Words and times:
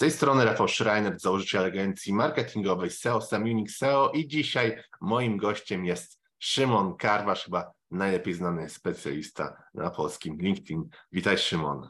tej 0.00 0.10
strony 0.10 0.44
Rafał 0.44 0.68
Schreiner, 0.68 1.20
założyciel 1.20 1.64
agencji 1.64 2.12
marketingowej 2.12 2.90
SEO, 2.90 3.20
Samunix 3.20 3.76
SEO 3.76 4.10
i 4.14 4.28
dzisiaj 4.28 4.82
moim 5.00 5.36
gościem 5.36 5.84
jest 5.84 6.20
Szymon 6.38 6.96
Karwasz, 6.96 7.44
chyba 7.44 7.72
najlepiej 7.90 8.34
znany 8.34 8.68
specjalista 8.68 9.62
na 9.74 9.90
polskim 9.90 10.38
LinkedIn. 10.40 10.88
Witaj 11.12 11.38
Szymon. 11.38 11.88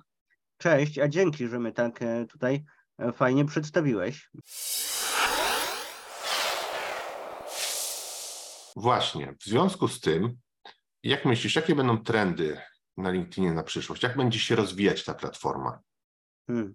Cześć, 0.59 0.99
a 0.99 1.09
dzięki, 1.09 1.49
że 1.49 1.59
mnie 1.59 1.73
tak 1.73 2.03
e, 2.03 2.27
tutaj 2.27 2.65
e, 2.99 3.13
fajnie 3.13 3.45
przedstawiłeś. 3.45 4.31
Właśnie, 8.77 9.35
w 9.41 9.45
związku 9.45 9.89
z 9.89 10.01
tym, 10.01 10.37
jak 11.03 11.25
myślisz, 11.25 11.57
jakie 11.57 11.75
będą 11.75 11.99
trendy 11.99 12.61
na 12.97 13.11
LinkedInie 13.11 13.53
na 13.53 13.63
przyszłość? 13.63 14.03
Jak 14.03 14.17
będzie 14.17 14.39
się 14.39 14.57
rozwijać 14.57 15.05
ta 15.05 15.15
platforma? 15.15 15.79
Hmm. 16.47 16.75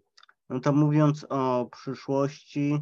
No 0.49 0.59
to 0.59 0.73
mówiąc 0.73 1.25
o 1.29 1.69
przyszłości, 1.71 2.79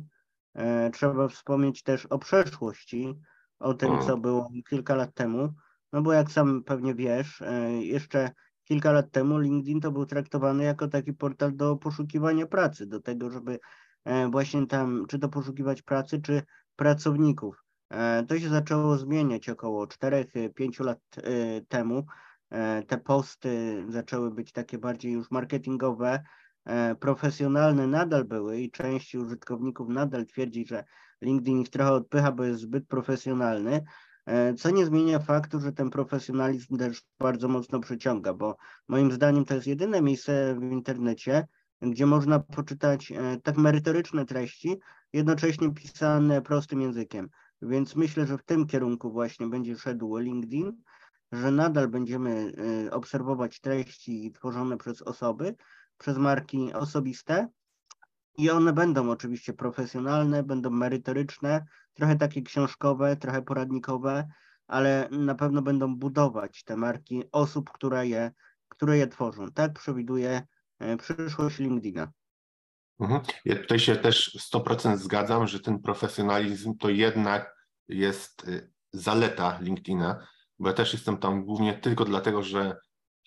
e, 0.53 0.91
trzeba 0.91 1.27
wspomnieć 1.27 1.83
też 1.83 2.05
o 2.05 2.19
przeszłości, 2.19 3.13
o 3.59 3.73
tym, 3.73 4.01
co 4.01 4.17
było 4.17 4.49
kilka 4.69 4.95
lat 4.95 5.13
temu. 5.13 5.53
No 5.93 6.01
bo 6.01 6.13
jak 6.13 6.31
sam 6.31 6.63
pewnie 6.63 6.95
wiesz, 6.95 7.41
e, 7.41 7.71
jeszcze 7.71 8.31
kilka 8.63 8.91
lat 8.91 9.11
temu 9.11 9.37
LinkedIn 9.37 9.81
to 9.81 9.91
był 9.91 10.05
traktowany 10.05 10.63
jako 10.63 10.87
taki 10.87 11.13
portal 11.13 11.55
do 11.55 11.75
poszukiwania 11.75 12.47
pracy, 12.47 12.85
do 12.85 12.99
tego, 12.99 13.29
żeby 13.31 13.59
e, 14.05 14.27
właśnie 14.29 14.67
tam 14.67 15.05
czy 15.07 15.19
to 15.19 15.29
poszukiwać 15.29 15.81
pracy, 15.81 16.21
czy 16.21 16.43
pracowników. 16.75 17.63
E, 17.89 18.25
to 18.27 18.39
się 18.39 18.49
zaczęło 18.49 18.97
zmieniać 18.97 19.49
około 19.49 19.87
4-5 19.87 20.83
lat 20.83 20.99
e, 21.17 21.61
temu. 21.61 22.05
E, 22.49 22.83
te 22.83 22.97
posty 22.97 23.85
zaczęły 23.89 24.31
być 24.31 24.51
takie 24.51 24.77
bardziej 24.77 25.11
już 25.11 25.31
marketingowe, 25.31 26.23
profesjonalne 26.99 27.87
nadal 27.87 28.25
były 28.25 28.61
i 28.61 28.71
część 28.71 29.15
użytkowników 29.15 29.89
nadal 29.89 30.25
twierdzi, 30.25 30.65
że 30.67 30.83
LinkedIn 31.23 31.61
ich 31.61 31.69
trochę 31.69 31.91
odpycha, 31.91 32.31
bo 32.31 32.43
jest 32.43 32.61
zbyt 32.61 32.87
profesjonalny, 32.87 33.83
e, 34.25 34.53
co 34.53 34.69
nie 34.69 34.85
zmienia 34.85 35.19
faktu, 35.19 35.59
że 35.59 35.71
ten 35.71 35.89
profesjonalizm 35.89 36.77
też 36.77 37.01
bardzo 37.19 37.47
mocno 37.47 37.79
przyciąga, 37.79 38.33
bo 38.33 38.57
moim 38.87 39.11
zdaniem 39.11 39.45
to 39.45 39.55
jest 39.55 39.67
jedyne 39.67 40.01
miejsce 40.01 40.55
w 40.59 40.63
internecie, 40.63 41.47
gdzie 41.81 42.05
można 42.05 42.39
poczytać 42.39 43.11
e, 43.11 43.37
tak 43.43 43.57
merytoryczne 43.57 44.25
treści, 44.25 44.79
jednocześnie 45.13 45.73
pisane 45.73 46.41
prostym 46.41 46.81
językiem. 46.81 47.29
Więc 47.61 47.95
myślę, 47.95 48.25
że 48.25 48.37
w 48.37 48.43
tym 48.43 48.67
kierunku 48.67 49.11
właśnie 49.11 49.47
będzie 49.47 49.75
szedł 49.75 50.17
LinkedIn, 50.17 50.81
że 51.31 51.51
nadal 51.51 51.87
będziemy 51.87 52.51
obserwować 52.91 53.59
treści 53.59 54.31
tworzone 54.31 54.77
przez 54.77 55.01
osoby, 55.01 55.55
przez 56.03 56.17
marki 56.17 56.73
osobiste 56.73 57.47
i 58.37 58.49
one 58.49 58.73
będą 58.73 59.09
oczywiście 59.11 59.53
profesjonalne, 59.53 60.43
będą 60.43 60.69
merytoryczne, 60.69 61.65
trochę 61.93 62.15
takie 62.15 62.41
książkowe, 62.41 63.17
trochę 63.17 63.41
poradnikowe, 63.41 64.27
ale 64.67 65.07
na 65.11 65.35
pewno 65.35 65.61
będą 65.61 65.95
budować 65.95 66.63
te 66.63 66.77
marki 66.77 67.23
osób, 67.31 67.69
które 67.71 68.07
je, 68.07 68.31
które 68.69 68.97
je 68.97 69.07
tworzą. 69.07 69.51
Tak 69.51 69.73
przewiduje 69.73 70.41
e, 70.79 70.97
przyszłość 70.97 71.59
LinkedIna. 71.59 72.11
Mhm. 72.99 73.21
Ja 73.45 73.55
tutaj 73.55 73.79
się 73.79 73.95
też 73.95 74.37
100% 74.53 74.97
zgadzam, 74.97 75.47
że 75.47 75.59
ten 75.59 75.79
profesjonalizm 75.79 76.77
to 76.77 76.89
jednak 76.89 77.55
jest 77.87 78.47
y, 78.47 78.71
zaleta 78.91 79.59
LinkedIna, 79.61 80.27
bo 80.59 80.67
ja 80.67 80.73
też 80.73 80.93
jestem 80.93 81.17
tam 81.17 81.45
głównie 81.45 81.73
tylko 81.73 82.05
dlatego, 82.05 82.43
że 82.43 82.75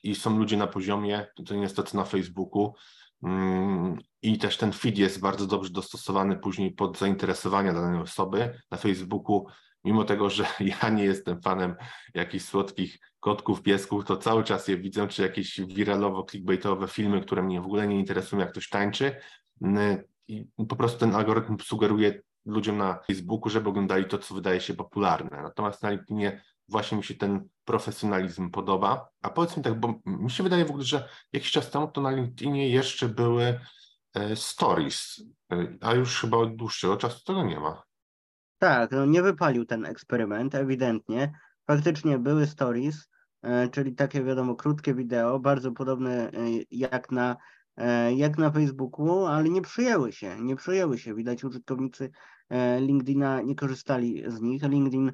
i 0.02 0.14
są 0.14 0.38
ludzie 0.38 0.56
na 0.56 0.66
poziomie, 0.66 1.26
to 1.46 1.54
niestety 1.54 1.96
na 1.96 2.04
Facebooku, 2.04 2.74
mm, 3.22 3.98
i 4.22 4.38
też 4.38 4.56
ten 4.56 4.72
feed 4.72 4.98
jest 4.98 5.20
bardzo 5.20 5.46
dobrze 5.46 5.70
dostosowany 5.70 6.36
później 6.36 6.72
pod 6.72 6.98
zainteresowania 6.98 7.72
danej 7.72 8.00
osoby. 8.00 8.60
Na 8.70 8.78
Facebooku, 8.78 9.46
mimo 9.84 10.04
tego, 10.04 10.30
że 10.30 10.46
ja 10.82 10.88
nie 10.88 11.04
jestem 11.04 11.42
fanem 11.42 11.74
jakichś 12.14 12.44
słodkich 12.44 12.98
kotków, 13.20 13.62
piesków, 13.62 14.04
to 14.04 14.16
cały 14.16 14.44
czas 14.44 14.68
je 14.68 14.76
widzę, 14.76 15.08
czy 15.08 15.22
jakieś 15.22 15.60
wiralowo 15.60 16.26
clickbaitowe 16.30 16.88
filmy, 16.88 17.20
które 17.20 17.42
mnie 17.42 17.60
w 17.60 17.66
ogóle 17.66 17.88
nie 17.88 17.98
interesują, 17.98 18.40
jak 18.40 18.50
ktoś 18.50 18.68
tańczy. 18.68 19.16
I 20.28 20.46
po 20.68 20.76
prostu 20.76 20.98
ten 20.98 21.14
algorytm 21.14 21.56
sugeruje 21.62 22.22
ludziom 22.46 22.78
na 22.78 22.98
Facebooku, 23.06 23.50
żeby 23.50 23.68
oglądali 23.68 24.04
to, 24.04 24.18
co 24.18 24.34
wydaje 24.34 24.60
się 24.60 24.74
popularne. 24.74 25.42
Natomiast 25.42 25.82
na 25.82 25.90
LinkedInie 25.90 26.42
właśnie 26.68 26.98
mi 26.98 27.04
się 27.04 27.14
ten 27.14 27.48
profesjonalizm 27.64 28.50
podoba. 28.50 29.08
A 29.22 29.30
powiedz 29.30 29.56
mi 29.56 29.62
tak, 29.62 29.80
bo 29.80 30.00
mi 30.06 30.30
się 30.30 30.42
wydaje 30.42 30.64
w 30.64 30.70
ogóle, 30.70 30.84
że 30.84 31.08
jakiś 31.32 31.50
czas 31.50 31.70
temu 31.70 31.88
to 31.88 32.00
na 32.00 32.10
LinkedInie 32.10 32.68
jeszcze 32.68 33.08
były 33.08 33.60
e, 34.14 34.36
stories, 34.36 35.22
e, 35.52 35.76
a 35.80 35.94
już 35.94 36.20
chyba 36.20 36.36
od 36.36 36.56
dłuższego 36.56 36.96
czasu 36.96 37.24
tego 37.24 37.44
nie 37.44 37.60
ma. 37.60 37.82
Tak, 38.58 38.90
no 38.90 39.06
nie 39.06 39.22
wypalił 39.22 39.66
ten 39.66 39.86
eksperyment, 39.86 40.54
ewidentnie. 40.54 41.32
Faktycznie 41.66 42.18
były 42.18 42.46
stories, 42.46 43.08
e, 43.42 43.68
czyli 43.68 43.94
takie 43.94 44.24
wiadomo 44.24 44.54
krótkie 44.54 44.94
wideo, 44.94 45.38
bardzo 45.38 45.72
podobne 45.72 46.30
jak 46.70 47.10
na, 47.10 47.36
jak 48.16 48.38
na 48.38 48.50
Facebooku, 48.50 49.26
ale 49.26 49.48
nie 49.48 49.62
przyjęły 49.62 50.12
się, 50.12 50.40
nie 50.40 50.56
przyjęły 50.56 50.98
się. 50.98 51.14
Widać 51.14 51.44
użytkownicy 51.44 52.10
LinkedIna 52.80 53.42
nie 53.42 53.54
korzystali 53.54 54.24
z 54.26 54.40
nich. 54.40 54.62
LinkedIn 54.62 55.12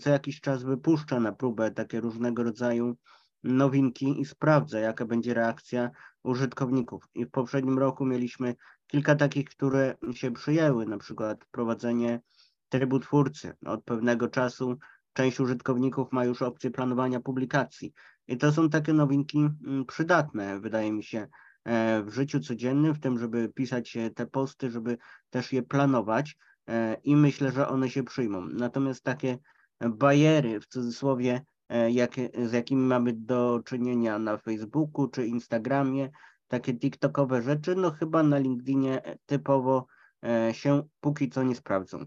co 0.00 0.10
jakiś 0.10 0.40
czas 0.40 0.62
wypuszcza 0.62 1.20
na 1.20 1.32
próbę 1.32 1.70
takie 1.70 2.00
różnego 2.00 2.42
rodzaju 2.42 2.96
nowinki 3.44 4.20
i 4.20 4.24
sprawdza, 4.24 4.78
jaka 4.78 5.04
będzie 5.04 5.34
reakcja 5.34 5.90
użytkowników. 6.22 7.08
I 7.14 7.24
w 7.24 7.30
poprzednim 7.30 7.78
roku 7.78 8.04
mieliśmy 8.04 8.54
kilka 8.86 9.14
takich, 9.14 9.48
które 9.48 9.94
się 10.14 10.30
przyjęły, 10.30 10.86
na 10.86 10.98
przykład 10.98 11.44
wprowadzenie 11.44 12.20
trybu 12.68 12.98
twórcy. 12.98 13.56
Od 13.66 13.84
pewnego 13.84 14.28
czasu 14.28 14.78
część 15.12 15.40
użytkowników 15.40 16.12
ma 16.12 16.24
już 16.24 16.42
opcję 16.42 16.70
planowania 16.70 17.20
publikacji. 17.20 17.92
I 18.28 18.36
to 18.36 18.52
są 18.52 18.70
takie 18.70 18.92
nowinki 18.92 19.38
mm, 19.38 19.84
przydatne, 19.86 20.60
wydaje 20.60 20.92
mi 20.92 21.04
się, 21.04 21.28
e, 21.64 22.02
w 22.02 22.14
życiu 22.14 22.40
codziennym, 22.40 22.94
w 22.94 23.00
tym, 23.00 23.18
żeby 23.18 23.48
pisać 23.54 23.96
te 24.14 24.26
posty, 24.26 24.70
żeby 24.70 24.98
też 25.30 25.52
je 25.52 25.62
planować 25.62 26.36
e, 26.68 26.94
i 26.94 27.16
myślę, 27.16 27.52
że 27.52 27.68
one 27.68 27.90
się 27.90 28.02
przyjmą. 28.02 28.46
Natomiast 28.48 29.04
takie 29.04 29.38
bariery, 29.88 30.60
w 30.60 30.66
cudzysłowie, 30.66 31.44
e, 31.68 31.90
jak, 31.90 32.14
z 32.44 32.52
jakimi 32.52 32.82
mamy 32.82 33.12
do 33.12 33.60
czynienia 33.64 34.18
na 34.18 34.38
Facebooku 34.38 35.08
czy 35.08 35.26
Instagramie, 35.26 36.10
takie 36.48 36.74
TikTokowe 36.74 37.42
rzeczy, 37.42 37.74
no 37.74 37.90
chyba 37.90 38.22
na 38.22 38.38
LinkedInie 38.38 39.02
typowo 39.26 39.86
e, 40.24 40.54
się 40.54 40.82
póki 41.00 41.30
co 41.30 41.42
nie 41.42 41.54
sprawdzą. 41.54 42.04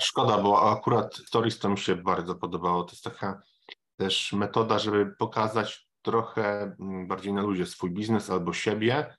Szkoda, 0.00 0.38
bo 0.38 0.70
akurat 0.70 1.16
Stories 1.16 1.58
to 1.58 1.68
mi 1.68 1.78
się 1.78 1.96
bardzo 1.96 2.34
podobało. 2.34 2.84
To 2.84 2.92
jest 2.92 3.04
taka 3.04 3.42
też 3.96 4.32
metoda, 4.32 4.78
żeby 4.78 5.14
pokazać 5.18 5.88
trochę 6.02 6.76
mm, 6.80 7.06
bardziej 7.06 7.32
na 7.32 7.42
ludzie 7.42 7.66
swój 7.66 7.90
biznes 7.90 8.30
albo 8.30 8.52
siebie, 8.52 9.16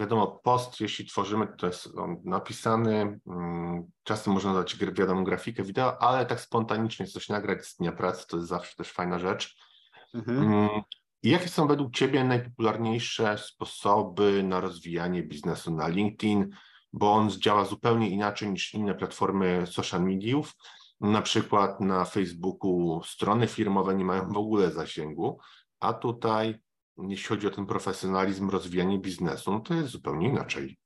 Wiadomo, 0.00 0.26
post, 0.26 0.80
jeśli 0.80 1.06
tworzymy, 1.06 1.48
to 1.58 1.66
jest 1.66 1.98
on 1.98 2.16
napisany, 2.24 3.20
mm, 3.26 3.90
czasem 4.02 4.32
można 4.32 4.54
dać 4.54 4.76
wiadomo 4.76 5.22
grafikę, 5.22 5.62
wideo, 5.62 6.02
ale 6.02 6.26
tak 6.26 6.40
spontanicznie 6.40 7.06
coś 7.06 7.28
nagrać 7.28 7.66
z 7.66 7.76
dnia 7.76 7.92
pracy, 7.92 8.26
to 8.28 8.36
jest 8.36 8.48
zawsze 8.48 8.76
też 8.76 8.92
fajna 8.92 9.18
rzecz. 9.18 9.56
Mhm. 10.14 10.42
Mm, 10.42 10.68
jakie 11.22 11.48
są 11.48 11.66
według 11.66 11.94
Ciebie 11.94 12.24
najpopularniejsze 12.24 13.38
sposoby 13.38 14.42
na 14.42 14.60
rozwijanie 14.60 15.22
biznesu 15.22 15.74
na 15.74 15.88
LinkedIn, 15.88 16.50
bo 16.92 17.12
on 17.12 17.30
działa 17.30 17.64
zupełnie 17.64 18.10
inaczej 18.10 18.50
niż 18.50 18.74
inne 18.74 18.94
platformy 18.94 19.64
social 19.66 20.02
mediów. 20.02 20.54
Na 21.00 21.22
przykład 21.22 21.80
na 21.80 22.04
Facebooku 22.04 23.02
strony 23.04 23.46
firmowe 23.46 23.94
nie 23.94 24.04
mają 24.04 24.28
w 24.28 24.36
ogóle 24.36 24.70
zasięgu, 24.70 25.38
a 25.80 25.92
tutaj 25.92 26.61
jeśli 26.98 27.28
chodzi 27.28 27.46
o 27.46 27.50
ten 27.50 27.66
profesjonalizm, 27.66 28.50
rozwijanie 28.50 28.98
biznesu, 28.98 29.52
no 29.52 29.60
to 29.60 29.74
jest 29.74 29.88
zupełnie 29.88 30.28
inaczej. 30.28 30.78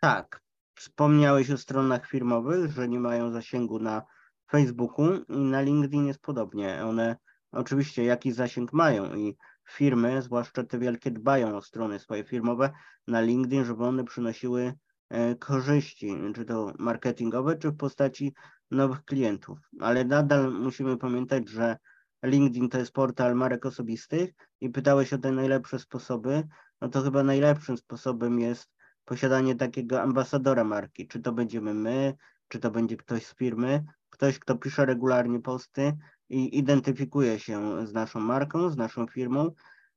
Tak. 0.00 0.44
Wspomniałeś 0.74 1.50
o 1.50 1.58
stronach 1.58 2.06
firmowych, 2.06 2.72
że 2.72 2.88
nie 2.88 3.00
mają 3.00 3.32
zasięgu 3.32 3.78
na 3.78 4.02
Facebooku 4.50 5.06
i 5.28 5.38
na 5.38 5.60
LinkedIn 5.60 6.06
jest 6.06 6.20
podobnie. 6.20 6.84
One 6.84 7.16
oczywiście 7.52 8.04
jakiś 8.04 8.34
zasięg 8.34 8.72
mają 8.72 9.14
i 9.16 9.36
firmy, 9.70 10.22
zwłaszcza 10.22 10.64
te 10.64 10.78
wielkie, 10.78 11.10
dbają 11.10 11.56
o 11.56 11.62
strony 11.62 11.98
swoje 11.98 12.24
firmowe 12.24 12.70
na 13.06 13.20
LinkedIn, 13.20 13.64
żeby 13.64 13.84
one 13.84 14.04
przynosiły 14.04 14.74
e, 15.10 15.34
korzyści, 15.34 16.16
czy 16.34 16.44
to 16.44 16.72
marketingowe, 16.78 17.56
czy 17.56 17.70
w 17.70 17.76
postaci 17.76 18.34
nowych 18.70 19.04
klientów. 19.04 19.58
Ale 19.80 20.04
nadal 20.04 20.52
musimy 20.52 20.96
pamiętać, 20.96 21.48
że 21.48 21.76
LinkedIn 22.24 22.68
to 22.68 22.78
jest 22.78 22.92
portal 22.92 23.34
marek 23.34 23.66
osobistych 23.66 24.30
i 24.60 24.70
pytałeś 24.70 25.12
o 25.12 25.18
te 25.18 25.32
najlepsze 25.32 25.78
sposoby, 25.78 26.48
no 26.80 26.88
to 26.88 27.02
chyba 27.02 27.22
najlepszym 27.22 27.76
sposobem 27.76 28.40
jest 28.40 28.70
posiadanie 29.04 29.54
takiego 29.54 30.02
ambasadora 30.02 30.64
marki. 30.64 31.08
Czy 31.08 31.20
to 31.20 31.32
będziemy 31.32 31.74
my, 31.74 32.14
czy 32.48 32.58
to 32.58 32.70
będzie 32.70 32.96
ktoś 32.96 33.26
z 33.26 33.34
firmy, 33.34 33.84
ktoś, 34.10 34.38
kto 34.38 34.56
pisze 34.56 34.86
regularnie 34.86 35.40
posty 35.40 35.92
i 36.28 36.58
identyfikuje 36.58 37.38
się 37.38 37.86
z 37.86 37.92
naszą 37.92 38.20
marką, 38.20 38.70
z 38.70 38.76
naszą 38.76 39.06
firmą 39.06 39.50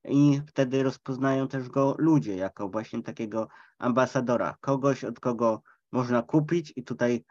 i 0.06 0.42
wtedy 0.48 0.84
rozpoznają 0.84 1.48
też 1.48 1.70
go 1.70 1.96
ludzie 1.98 2.36
jako 2.36 2.70
właśnie 2.70 3.04
takiego 3.04 3.48
ambasadora, 3.78 4.58
kogoś, 4.62 5.04
od 5.04 5.20
kogo 5.20 5.62
można 5.92 6.22
kupić 6.22 6.74
i 6.76 6.84
tutaj 6.84 7.24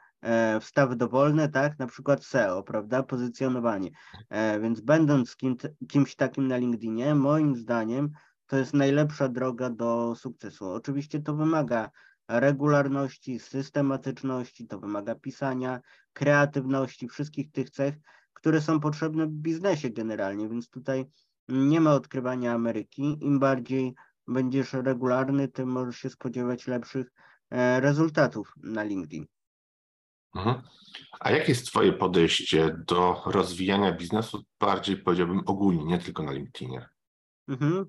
wstawy 0.61 0.97
dowolne, 0.97 1.49
tak, 1.49 1.79
na 1.79 1.87
przykład 1.87 2.25
SEO, 2.25 2.63
prawda, 2.63 3.03
pozycjonowanie. 3.03 3.91
E, 4.31 4.61
więc 4.61 4.81
będąc 4.81 5.37
kim, 5.37 5.57
kimś 5.89 6.17
takim 6.17 6.49
na 6.49 6.57
LinkedInie, 6.57 7.15
moim 7.15 7.57
zdaniem 7.57 8.11
to 8.47 8.57
jest 8.57 8.75
najlepsza 8.75 9.29
droga 9.29 9.71
do 9.71 10.15
sukcesu. 10.15 10.71
Oczywiście 10.71 11.21
to 11.21 11.35
wymaga 11.37 11.91
regularności, 12.29 13.39
systematyczności, 13.39 14.67
to 14.67 14.79
wymaga 14.79 15.15
pisania, 15.15 15.81
kreatywności, 16.13 17.09
wszystkich 17.09 17.53
tych 17.53 17.71
cech, 17.71 17.95
które 18.33 18.61
są 18.61 18.81
potrzebne 18.81 19.27
w 19.27 19.31
biznesie 19.31 19.91
generalnie, 19.91 20.49
więc 20.49 20.71
tutaj 20.71 21.07
nie 21.49 21.81
ma 21.81 21.95
odkrywania 21.95 22.53
Ameryki. 22.53 23.19
Im 23.21 23.39
bardziej 23.39 23.95
będziesz 24.29 24.73
regularny, 24.73 25.49
tym 25.49 25.69
możesz 25.69 25.97
się 25.97 26.11
spodziewać 26.11 26.67
lepszych 26.67 27.13
e, 27.51 27.81
rezultatów 27.81 28.55
na 28.63 28.83
LinkedIn. 28.83 29.27
Mhm. 30.37 30.63
A 31.21 31.31
jakie 31.31 31.53
jest 31.53 31.67
Twoje 31.67 31.93
podejście 31.93 32.77
do 32.87 33.23
rozwijania 33.27 33.93
biznesu, 33.93 34.43
bardziej 34.61 34.97
powiedziałbym 34.97 35.43
ogólnie, 35.47 35.85
nie 35.85 35.99
tylko 35.99 36.23
na 36.23 36.33
LinkedInie? 36.33 36.89
Mhm. 37.49 37.85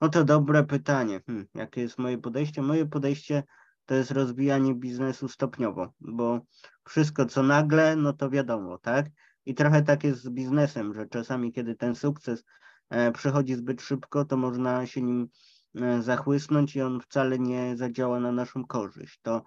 No 0.00 0.08
to 0.08 0.24
dobre 0.24 0.64
pytanie. 0.64 1.20
Hmm, 1.26 1.46
jakie 1.54 1.80
jest 1.80 1.98
moje 1.98 2.18
podejście? 2.18 2.62
Moje 2.62 2.86
podejście 2.86 3.42
to 3.86 3.94
jest 3.94 4.10
rozwijanie 4.10 4.74
biznesu 4.74 5.28
stopniowo, 5.28 5.92
bo 6.00 6.40
wszystko 6.88 7.26
co 7.26 7.42
nagle, 7.42 7.96
no 7.96 8.12
to 8.12 8.30
wiadomo, 8.30 8.78
tak? 8.78 9.06
I 9.46 9.54
trochę 9.54 9.82
tak 9.82 10.04
jest 10.04 10.22
z 10.22 10.28
biznesem, 10.28 10.94
że 10.94 11.06
czasami, 11.06 11.52
kiedy 11.52 11.74
ten 11.74 11.94
sukces 11.94 12.44
e, 12.90 13.12
przychodzi 13.12 13.54
zbyt 13.54 13.82
szybko, 13.82 14.24
to 14.24 14.36
można 14.36 14.86
się 14.86 15.02
nim 15.02 15.28
e, 15.74 16.02
zachłysnąć 16.02 16.76
i 16.76 16.82
on 16.82 17.00
wcale 17.00 17.38
nie 17.38 17.76
zadziała 17.76 18.20
na 18.20 18.32
naszą 18.32 18.64
korzyść. 18.66 19.20
To, 19.22 19.42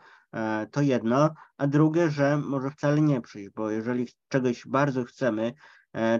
to 0.72 0.82
jedno, 0.82 1.30
a 1.58 1.68
drugie, 1.68 2.10
że 2.10 2.38
może 2.38 2.70
wcale 2.70 3.02
nie 3.02 3.22
przyjść, 3.22 3.50
bo 3.56 3.70
jeżeli 3.70 4.08
czegoś 4.28 4.68
bardzo 4.68 5.04
chcemy, 5.04 5.54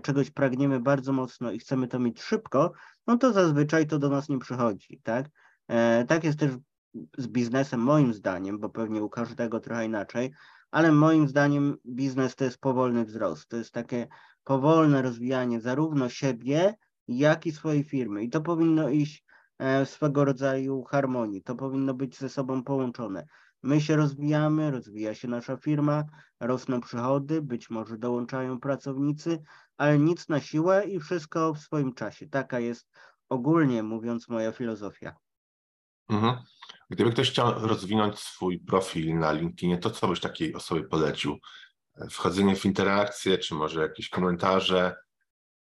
czegoś 0.04 0.32
pragniemy 0.32 0.80
bardzo 0.80 1.14
mocno 1.14 1.52
i 1.52 1.60
chcemy 1.60 1.88
to 1.88 2.00
mieć 2.00 2.22
szybko, 2.22 2.72
no 3.08 3.18
to 3.18 3.34
zazwyczaj 3.34 3.88
to 3.88 4.00
do 4.00 4.10
nas 4.10 4.30
nie 4.30 4.40
przychodzi, 4.40 5.02
tak? 5.04 5.30
Tak 6.08 6.24
jest 6.24 6.40
też 6.40 6.52
z 7.18 7.28
biznesem 7.28 7.80
moim 7.80 8.14
zdaniem, 8.14 8.60
bo 8.60 8.70
pewnie 8.70 9.04
u 9.04 9.10
każdego 9.10 9.60
trochę 9.60 9.86
inaczej, 9.86 10.32
ale 10.72 10.92
moim 10.92 11.28
zdaniem 11.28 11.78
biznes 11.86 12.36
to 12.36 12.44
jest 12.44 12.58
powolny 12.58 13.06
wzrost. 13.06 13.50
To 13.50 13.58
jest 13.58 13.72
takie 13.72 14.08
powolne 14.44 15.02
rozwijanie 15.02 15.62
zarówno 15.62 16.10
siebie, 16.10 16.76
jak 17.08 17.46
i 17.46 17.52
swojej 17.52 17.84
firmy. 17.84 18.24
I 18.24 18.30
to 18.30 18.42
powinno 18.42 18.90
iść 18.90 19.24
e, 19.58 19.86
w 19.86 19.90
swego 19.90 20.26
rodzaju 20.26 20.84
harmonii. 20.84 21.44
To 21.44 21.56
powinno 21.56 21.94
być 21.94 22.18
ze 22.18 22.30
sobą 22.30 22.64
połączone. 22.64 23.26
My 23.64 23.82
się 23.82 23.96
rozwijamy, 23.96 24.72
rozwija 24.72 25.16
się 25.16 25.28
nasza 25.28 25.58
firma, 25.58 26.04
rosną 26.40 26.82
przychody, 26.82 27.42
być 27.42 27.70
może 27.70 27.98
dołączają 27.98 28.60
pracownicy, 28.60 29.44
ale 29.78 30.00
nic 30.00 30.30
na 30.30 30.40
siłę 30.40 30.86
i 30.88 31.00
wszystko 31.00 31.54
w 31.54 31.60
swoim 31.60 31.94
czasie. 31.94 32.30
Taka 32.30 32.60
jest 32.60 32.90
ogólnie 33.30 33.84
mówiąc 33.84 34.30
moja 34.30 34.52
filozofia. 34.52 35.16
Mhm. 36.10 36.36
Gdyby 36.90 37.12
ktoś 37.12 37.32
chciał 37.32 37.68
rozwinąć 37.68 38.20
swój 38.20 38.60
profil 38.60 39.20
na 39.20 39.32
LinkedInie, 39.32 39.78
to 39.78 39.90
co 39.90 40.08
byś 40.08 40.20
takiej 40.20 40.54
osobie 40.56 40.84
polecił? 40.84 41.38
Wchodzenie 42.10 42.56
w 42.56 42.66
interakcję, 42.66 43.38
czy 43.38 43.56
może 43.56 43.82
jakieś 43.82 44.10
komentarze, 44.10 44.96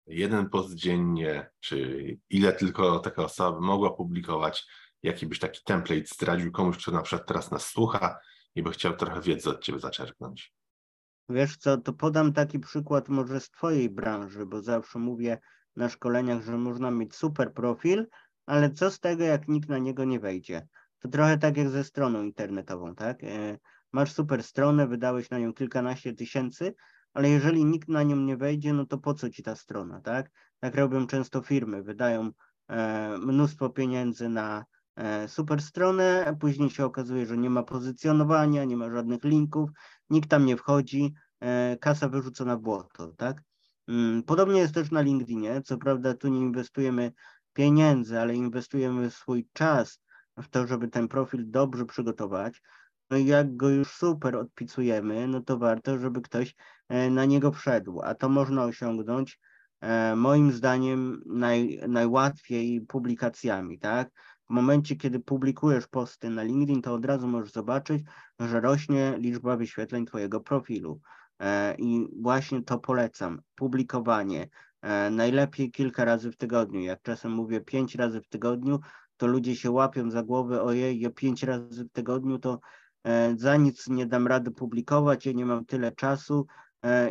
jeden 0.07 0.49
post 0.49 0.73
dziennie, 0.73 1.49
czy 1.59 2.07
ile 2.29 2.53
tylko 2.53 2.99
taka 2.99 3.23
osoba 3.23 3.59
mogła 3.59 3.93
publikować? 3.93 4.67
Jaki 5.03 5.27
byś 5.27 5.39
taki 5.39 5.61
template 5.65 6.05
zdradził 6.05 6.51
komuś, 6.51 6.77
kto 6.77 6.91
na 6.91 7.01
przykład 7.01 7.27
teraz 7.27 7.51
nas 7.51 7.65
słucha 7.65 8.19
i 8.55 8.63
by 8.63 8.71
chciał 8.71 8.95
trochę 8.95 9.21
wiedzy 9.21 9.49
od 9.49 9.63
Ciebie 9.63 9.79
zaczerpnąć? 9.79 10.53
Wiesz 11.29 11.57
co, 11.57 11.77
to 11.77 11.93
podam 11.93 12.33
taki 12.33 12.59
przykład 12.59 13.09
może 13.09 13.39
z 13.39 13.49
Twojej 13.49 13.89
branży, 13.89 14.45
bo 14.45 14.61
zawsze 14.61 14.99
mówię 14.99 15.37
na 15.75 15.89
szkoleniach, 15.89 16.43
że 16.43 16.57
można 16.57 16.91
mieć 16.91 17.15
super 17.15 17.53
profil, 17.53 18.07
ale 18.45 18.71
co 18.71 18.91
z 18.91 18.99
tego, 18.99 19.23
jak 19.23 19.47
nikt 19.47 19.69
na 19.69 19.77
niego 19.77 20.05
nie 20.05 20.19
wejdzie? 20.19 20.67
To 20.99 21.09
trochę 21.09 21.37
tak 21.37 21.57
jak 21.57 21.69
ze 21.69 21.83
stroną 21.83 22.23
internetową, 22.23 22.95
tak? 22.95 23.23
E, 23.23 23.57
masz 23.91 24.11
super 24.13 24.43
stronę, 24.43 24.87
wydałeś 24.87 25.29
na 25.29 25.39
nią 25.39 25.53
kilkanaście 25.53 26.13
tysięcy, 26.13 26.75
ale 27.13 27.29
jeżeli 27.29 27.65
nikt 27.65 27.89
na 27.89 28.03
nią 28.03 28.15
nie 28.15 28.37
wejdzie, 28.37 28.73
no 28.73 28.85
to 28.85 28.97
po 28.97 29.13
co 29.13 29.29
ci 29.29 29.43
ta 29.43 29.55
strona, 29.55 30.01
tak? 30.01 30.31
Tak 30.59 30.75
robią 30.75 31.07
często 31.07 31.41
firmy, 31.41 31.83
wydają 31.83 32.31
e, 32.67 33.17
mnóstwo 33.17 33.69
pieniędzy 33.69 34.29
na 34.29 34.65
super 35.27 35.61
stronę, 35.61 36.37
później 36.39 36.69
się 36.69 36.85
okazuje, 36.85 37.25
że 37.25 37.37
nie 37.37 37.49
ma 37.49 37.63
pozycjonowania, 37.63 38.63
nie 38.63 38.77
ma 38.77 38.91
żadnych 38.91 39.23
linków, 39.23 39.69
nikt 40.09 40.29
tam 40.29 40.45
nie 40.45 40.57
wchodzi, 40.57 41.13
kasa 41.79 42.09
wyrzucona 42.09 42.57
w 42.57 42.61
błoto, 42.61 43.07
tak? 43.07 43.41
Mm, 43.87 44.23
podobnie 44.23 44.59
jest 44.59 44.73
też 44.73 44.91
na 44.91 45.01
LinkedInie. 45.01 45.61
Co 45.61 45.77
prawda, 45.77 46.13
tu 46.13 46.27
nie 46.27 46.39
inwestujemy 46.39 47.11
pieniędzy, 47.53 48.19
ale 48.19 48.35
inwestujemy 48.35 49.11
swój 49.11 49.47
czas 49.53 49.99
w 50.37 50.49
to, 50.49 50.67
żeby 50.67 50.87
ten 50.87 51.07
profil 51.07 51.51
dobrze 51.51 51.85
przygotować. 51.85 52.61
No 53.09 53.17
i 53.17 53.25
jak 53.25 53.55
go 53.55 53.69
już 53.69 53.87
super 53.87 54.35
odpisujemy, 54.35 55.27
no 55.27 55.41
to 55.41 55.57
warto, 55.57 55.97
żeby 55.99 56.21
ktoś 56.21 56.55
e, 56.89 57.09
na 57.09 57.25
niego 57.25 57.51
wszedł, 57.51 58.01
a 58.01 58.15
to 58.15 58.29
można 58.29 58.63
osiągnąć 58.63 59.39
e, 59.81 60.15
moim 60.15 60.51
zdaniem 60.51 61.21
naj, 61.25 61.79
najłatwiej 61.87 62.81
publikacjami, 62.81 63.79
tak? 63.79 64.09
W 64.49 64.53
momencie, 64.53 64.95
kiedy 64.95 65.19
publikujesz 65.19 65.87
posty 65.87 66.29
na 66.29 66.43
LinkedIn, 66.43 66.81
to 66.81 66.93
od 66.93 67.05
razu 67.05 67.27
możesz 67.27 67.51
zobaczyć, 67.51 68.03
że 68.39 68.61
rośnie 68.61 69.15
liczba 69.17 69.57
wyświetleń 69.57 70.05
Twojego 70.05 70.39
profilu. 70.39 71.01
E, 71.39 71.75
I 71.77 72.07
właśnie 72.21 72.63
to 72.63 72.79
polecam. 72.79 73.41
Publikowanie, 73.55 74.49
E, 74.83 75.09
najlepiej 75.09 75.71
kilka 75.71 76.05
razy 76.05 76.31
w 76.31 76.37
tygodniu. 76.37 76.81
Jak 76.81 77.01
czasem 77.01 77.31
mówię 77.31 77.61
pięć 77.61 77.95
razy 77.95 78.21
w 78.21 78.27
tygodniu, 78.27 78.79
to 79.17 79.27
ludzie 79.27 79.55
się 79.55 79.71
łapią 79.71 80.11
za 80.11 80.23
głowę, 80.23 80.61
ojej, 80.61 80.99
ja 80.99 81.09
pięć 81.09 81.43
razy 81.43 81.85
w 81.85 81.91
tygodniu 81.91 82.39
to 82.39 82.59
e, 83.03 83.35
za 83.37 83.57
nic 83.57 83.87
nie 83.87 84.05
dam 84.05 84.27
rady 84.27 84.51
publikować, 84.51 85.25
ja 85.25 85.31
nie 85.31 85.45
mam 85.45 85.65
tyle 85.65 85.91
czasu 85.91 86.45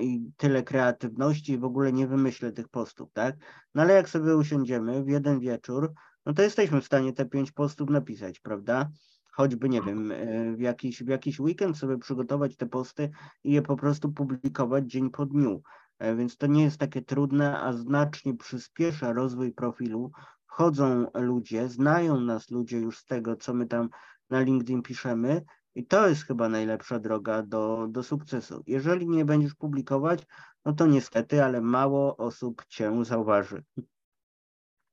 i 0.00 0.30
tyle 0.36 0.62
kreatywności 0.62 1.52
i 1.52 1.58
w 1.58 1.64
ogóle 1.64 1.92
nie 1.92 2.06
wymyślę 2.06 2.52
tych 2.52 2.68
postów, 2.68 3.12
tak? 3.12 3.36
No 3.74 3.82
ale 3.82 3.94
jak 3.94 4.08
sobie 4.08 4.36
usiądziemy 4.36 5.04
w 5.04 5.08
jeden 5.08 5.40
wieczór, 5.40 5.92
no 6.26 6.34
to 6.34 6.42
jesteśmy 6.42 6.80
w 6.80 6.86
stanie 6.86 7.12
te 7.12 7.24
pięć 7.24 7.52
postów 7.52 7.90
napisać, 7.90 8.40
prawda? 8.40 8.90
Choćby, 9.32 9.68
nie 9.68 9.82
wiem, 9.82 10.12
w 10.56 10.60
jakiś, 10.60 11.02
w 11.02 11.08
jakiś 11.08 11.40
weekend 11.40 11.78
sobie 11.78 11.98
przygotować 11.98 12.56
te 12.56 12.66
posty 12.66 13.10
i 13.44 13.52
je 13.52 13.62
po 13.62 13.76
prostu 13.76 14.12
publikować 14.12 14.90
dzień 14.90 15.10
po 15.10 15.26
dniu. 15.26 15.62
E, 15.98 16.16
więc 16.16 16.36
to 16.36 16.46
nie 16.46 16.64
jest 16.64 16.78
takie 16.78 17.02
trudne, 17.02 17.60
a 17.60 17.72
znacznie 17.72 18.36
przyspiesza 18.36 19.12
rozwój 19.12 19.52
profilu. 19.52 20.10
Wchodzą 20.46 21.06
ludzie, 21.14 21.68
znają 21.68 22.20
nas 22.20 22.50
ludzie 22.50 22.78
już 22.78 22.98
z 22.98 23.04
tego, 23.04 23.36
co 23.36 23.54
my 23.54 23.66
tam 23.66 23.88
na 24.30 24.40
LinkedIn 24.40 24.82
piszemy 24.82 25.44
i 25.74 25.86
to 25.86 26.08
jest 26.08 26.26
chyba 26.26 26.48
najlepsza 26.48 26.98
droga 26.98 27.42
do, 27.42 27.86
do 27.90 28.02
sukcesu. 28.02 28.62
Jeżeli 28.66 29.08
nie 29.08 29.24
będziesz 29.24 29.54
publikować, 29.54 30.26
no 30.64 30.72
to 30.72 30.86
niestety, 30.86 31.44
ale 31.44 31.60
mało 31.60 32.16
osób 32.16 32.64
cię 32.68 33.04
zauważy. 33.04 33.64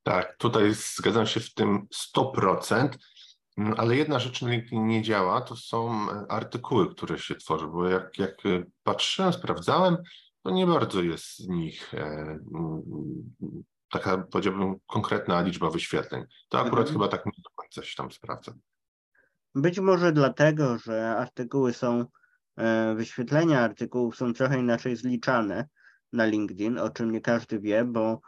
Tak, 0.04 0.38
tutaj 0.38 0.74
zgadzam 0.74 1.26
się 1.28 1.40
w 1.40 1.54
tym 1.54 1.88
100%, 2.18 2.90
mm, 3.58 3.74
ale 3.78 3.96
jedna 3.96 4.20
rzecz 4.20 4.42
nie 4.72 5.02
działa, 5.02 5.42
to 5.42 5.56
są 5.56 6.10
artykuły, 6.30 6.96
które 6.96 7.20
się 7.20 7.36
tworzy, 7.36 7.68
bo 7.68 7.90
jak, 7.90 8.18
jak 8.18 8.38
patrzyłem, 8.84 9.34
sprawdzałem, 9.34 9.98
to 10.44 10.52
nie 10.52 10.68
bardzo 10.68 11.02
jest 11.02 11.38
z 11.38 11.48
nich 11.48 11.94
e, 11.94 11.98
mm, 11.98 12.82
taka, 13.90 14.18
powiedziałbym, 14.18 14.76
konkretna 14.88 15.42
liczba 15.42 15.70
wyświetleń. 15.70 16.24
To 16.50 16.60
akurat 16.60 16.88
mhm. 16.88 16.94
chyba 16.94 17.08
tak 17.08 17.26
nie 17.26 17.44
do 17.44 17.50
końca 17.56 17.84
się 17.84 17.96
tam 17.96 18.12
sprawdza. 18.12 18.54
Być 19.56 19.80
może 19.80 20.12
dlatego, 20.12 20.78
że 20.78 21.10
artykuły 21.10 21.74
są, 21.74 22.06
e, 22.58 22.96
wyświetlenia 22.96 23.60
artykułów 23.60 24.16
są 24.16 24.34
trochę 24.34 24.60
inaczej 24.60 24.96
zliczane 24.96 25.68
na 26.14 26.26
LinkedIn, 26.26 26.78
o 26.78 26.90
czym 26.90 27.12
nie 27.12 27.22
każdy 27.22 27.60
wie, 27.60 27.86
bo 27.86 28.12
e, 28.12 28.20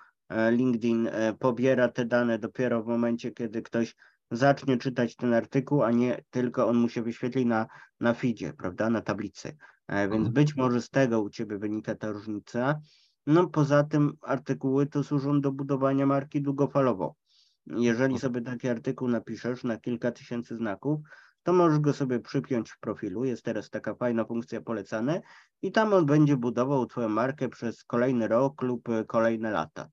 LinkedIn 0.51 1.09
pobiera 1.39 1.87
te 1.87 2.05
dane 2.05 2.39
dopiero 2.39 2.83
w 2.83 2.87
momencie, 2.87 3.31
kiedy 3.31 3.61
ktoś 3.61 3.95
zacznie 4.31 4.77
czytać 4.77 5.15
ten 5.15 5.33
artykuł, 5.33 5.83
a 5.83 5.91
nie 5.91 6.23
tylko 6.29 6.67
on 6.67 6.77
mu 6.77 6.89
się 6.89 7.01
wyświetli 7.01 7.45
na, 7.45 7.67
na 7.99 8.13
feedzie, 8.13 8.53
prawda, 8.53 8.89
na 8.89 9.01
tablicy. 9.01 9.57
E, 9.87 10.01
więc 10.01 10.27
mhm. 10.27 10.33
być 10.33 10.55
może 10.55 10.81
z 10.81 10.89
tego 10.89 11.21
u 11.21 11.29
Ciebie 11.29 11.57
wynika 11.57 11.95
ta 11.95 12.11
różnica. 12.11 12.79
No 13.27 13.47
poza 13.47 13.83
tym 13.83 14.13
artykuły 14.21 14.85
to 14.85 15.03
służą 15.03 15.41
do 15.41 15.51
budowania 15.51 16.05
marki 16.05 16.41
długofalowo. 16.41 17.15
Jeżeli 17.67 18.13
mhm. 18.13 18.19
sobie 18.19 18.41
taki 18.41 18.69
artykuł 18.69 19.07
napiszesz 19.07 19.63
na 19.63 19.77
kilka 19.77 20.11
tysięcy 20.11 20.55
znaków, 20.55 20.99
to 21.43 21.53
możesz 21.53 21.79
go 21.79 21.93
sobie 21.93 22.19
przypiąć 22.19 22.71
w 22.71 22.79
profilu. 22.79 23.25
Jest 23.25 23.45
teraz 23.45 23.69
taka 23.69 23.95
fajna 23.95 24.25
funkcja 24.25 24.61
polecane 24.61 25.21
i 25.61 25.71
tam 25.71 25.93
on 25.93 26.05
będzie 26.05 26.37
budował 26.37 26.85
Twoją 26.85 27.09
markę 27.09 27.49
przez 27.49 27.83
kolejny 27.83 28.27
rok 28.27 28.61
lub 28.61 28.89
kolejne 29.07 29.51
lata. 29.51 29.89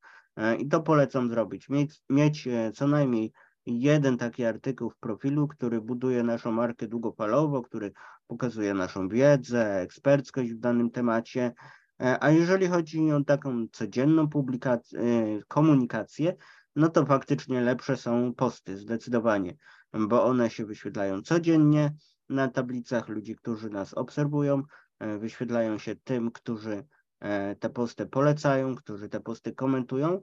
I 0.59 0.69
to 0.69 0.81
polecam 0.81 1.29
zrobić. 1.29 1.69
Mieć, 1.69 2.03
mieć 2.11 2.49
co 2.75 2.87
najmniej 2.87 3.33
jeden 3.67 4.19
taki 4.19 4.45
artykuł 4.45 4.91
w 4.91 4.97
profilu, 4.97 5.49
który 5.49 5.81
buduje 5.81 6.23
naszą 6.23 6.53
markę 6.53 6.89
długofalowo, 6.89 7.63
który 7.63 7.93
pokazuje 8.27 8.75
naszą 8.75 9.09
wiedzę, 9.09 9.81
eksperckość 9.81 10.53
w 10.53 10.59
danym 10.59 10.91
temacie. 10.91 11.53
A 12.21 12.31
jeżeli 12.31 12.67
chodzi 12.67 13.13
o 13.13 13.25
taką 13.25 13.67
codzienną 13.73 14.29
publikację, 14.29 15.01
komunikację, 15.49 16.37
no 16.77 16.89
to 16.89 17.07
faktycznie 17.07 17.61
lepsze 17.61 17.97
są 17.97 18.35
posty, 18.35 18.77
zdecydowanie, 18.77 19.57
bo 19.93 20.25
one 20.25 20.51
się 20.51 20.67
wyświetlają 20.67 21.23
codziennie 21.23 21.95
na 22.29 22.49
tablicach 22.49 23.09
ludzi, 23.09 23.37
którzy 23.37 23.71
nas 23.71 23.95
obserwują, 23.95 24.63
e, 24.99 25.19
wyświetlają 25.19 25.79
się 25.79 25.97
tym, 25.97 26.31
którzy 26.31 26.73
e, 26.73 26.85
te 27.61 27.71
posty 27.71 28.07
polecają, 28.07 28.75
którzy 28.75 29.09
te 29.09 29.21
posty 29.21 29.55
komentują, 29.55 30.21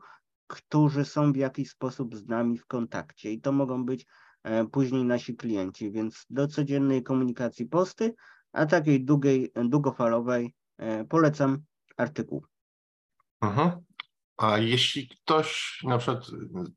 którzy 0.47 1.05
są 1.05 1.33
w 1.33 1.35
jakiś 1.35 1.69
sposób 1.69 2.15
z 2.15 2.27
nami 2.27 2.57
w 2.57 2.65
kontakcie 2.65 3.31
i 3.31 3.41
to 3.41 3.51
mogą 3.51 3.85
być 3.85 4.05
e, 4.43 4.65
później 4.65 5.03
nasi 5.03 5.35
klienci, 5.35 5.91
więc 5.91 6.25
do 6.29 6.47
codziennej 6.47 7.03
komunikacji 7.03 7.65
posty, 7.65 8.13
a 8.51 8.65
takiej 8.65 9.05
długiej, 9.05 9.51
długofalowej 9.55 10.53
polecam 11.09 11.63
artykuł. 11.97 12.45
Mhm. 13.41 13.71
A 14.37 14.57
jeśli 14.57 15.07
ktoś 15.07 15.79
na 15.83 15.97
przykład 15.97 16.25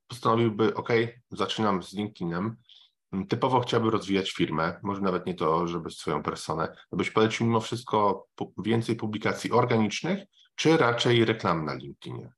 postanowiłby, 0.06 0.74
OK, 0.74 0.88
zaczynam 1.30 1.82
z 1.82 1.92
LinkedInem, 1.92 2.56
typowo 3.28 3.60
chciałby 3.60 3.90
rozwijać 3.90 4.32
firmę, 4.32 4.80
może 4.82 5.00
nawet 5.00 5.26
nie 5.26 5.34
to, 5.34 5.66
żeby 5.66 5.90
swoją 5.90 6.22
personę, 6.22 6.76
to 6.90 6.96
byś 6.96 7.10
polecił 7.10 7.46
mimo 7.46 7.60
wszystko 7.60 8.26
więcej 8.58 8.96
publikacji 8.96 9.52
organicznych, 9.52 10.24
czy 10.54 10.76
raczej 10.76 11.24
reklam 11.24 11.64
na 11.64 11.74
LinkedInie? 11.74 12.32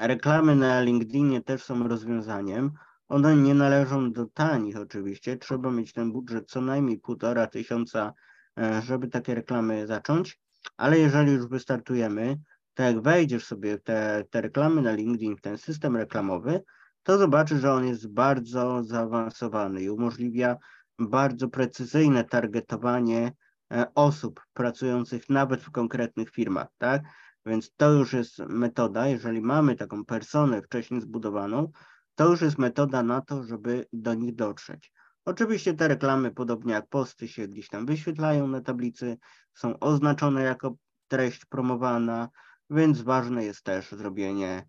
Reklamy 0.00 0.56
na 0.56 0.80
LinkedInie 0.80 1.42
też 1.42 1.62
są 1.62 1.88
rozwiązaniem. 1.88 2.72
One 3.08 3.36
nie 3.36 3.54
należą 3.54 4.12
do 4.12 4.26
tanich 4.26 4.76
oczywiście. 4.76 5.36
Trzeba 5.36 5.70
mieć 5.70 5.92
ten 5.92 6.12
budżet 6.12 6.50
co 6.50 6.60
najmniej 6.60 6.98
półtora 6.98 7.46
tysiąca, 7.46 8.12
e, 8.58 8.82
żeby 8.82 9.08
takie 9.08 9.34
reklamy 9.34 9.86
zacząć. 9.86 10.40
Ale 10.76 10.98
jeżeli 10.98 11.32
już 11.32 11.46
wystartujemy, 11.46 12.38
to 12.74 12.82
jak 12.82 13.02
wejdziesz 13.02 13.44
sobie 13.44 13.78
w 13.78 13.82
te, 13.82 14.24
te 14.30 14.40
reklamy 14.40 14.82
na 14.82 14.92
LinkedIn, 14.92 15.36
w 15.36 15.40
ten 15.40 15.58
system 15.58 15.96
reklamowy, 15.96 16.62
to 17.08 17.18
zobaczysz, 17.18 17.60
że 17.60 17.72
on 17.72 17.86
jest 17.86 18.12
bardzo 18.12 18.84
zaawansowany 18.84 19.82
i 19.82 19.90
umożliwia 19.90 20.56
bardzo 20.98 21.48
precyzyjne 21.48 22.24
targetowanie 22.24 23.32
e, 23.72 23.86
osób 23.94 24.40
pracujących 24.52 25.28
nawet 25.28 25.62
w 25.62 25.70
konkretnych 25.70 26.30
firmach, 26.30 26.68
tak? 26.78 27.02
Więc 27.46 27.74
to 27.76 27.92
już 27.92 28.12
jest 28.12 28.38
metoda, 28.38 29.06
jeżeli 29.06 29.40
mamy 29.40 29.76
taką 29.76 30.04
personę 30.04 30.62
wcześniej 30.62 31.00
zbudowaną, 31.00 31.72
to 32.14 32.30
już 32.30 32.40
jest 32.40 32.58
metoda 32.58 33.02
na 33.02 33.20
to, 33.20 33.42
żeby 33.42 33.86
do 33.92 34.14
nich 34.14 34.34
dotrzeć. 34.34 34.92
Oczywiście 35.24 35.74
te 35.74 35.88
reklamy, 35.88 36.30
podobnie 36.30 36.72
jak 36.72 36.88
posty, 36.88 37.28
się 37.28 37.48
gdzieś 37.48 37.68
tam 37.68 37.86
wyświetlają 37.86 38.46
na 38.48 38.60
tablicy, 38.60 39.18
są 39.54 39.78
oznaczone 39.78 40.42
jako 40.42 40.76
treść 41.08 41.44
promowana, 41.44 42.28
więc 42.70 43.02
ważne 43.02 43.44
jest 43.44 43.62
też 43.62 43.92
zrobienie 43.92 44.66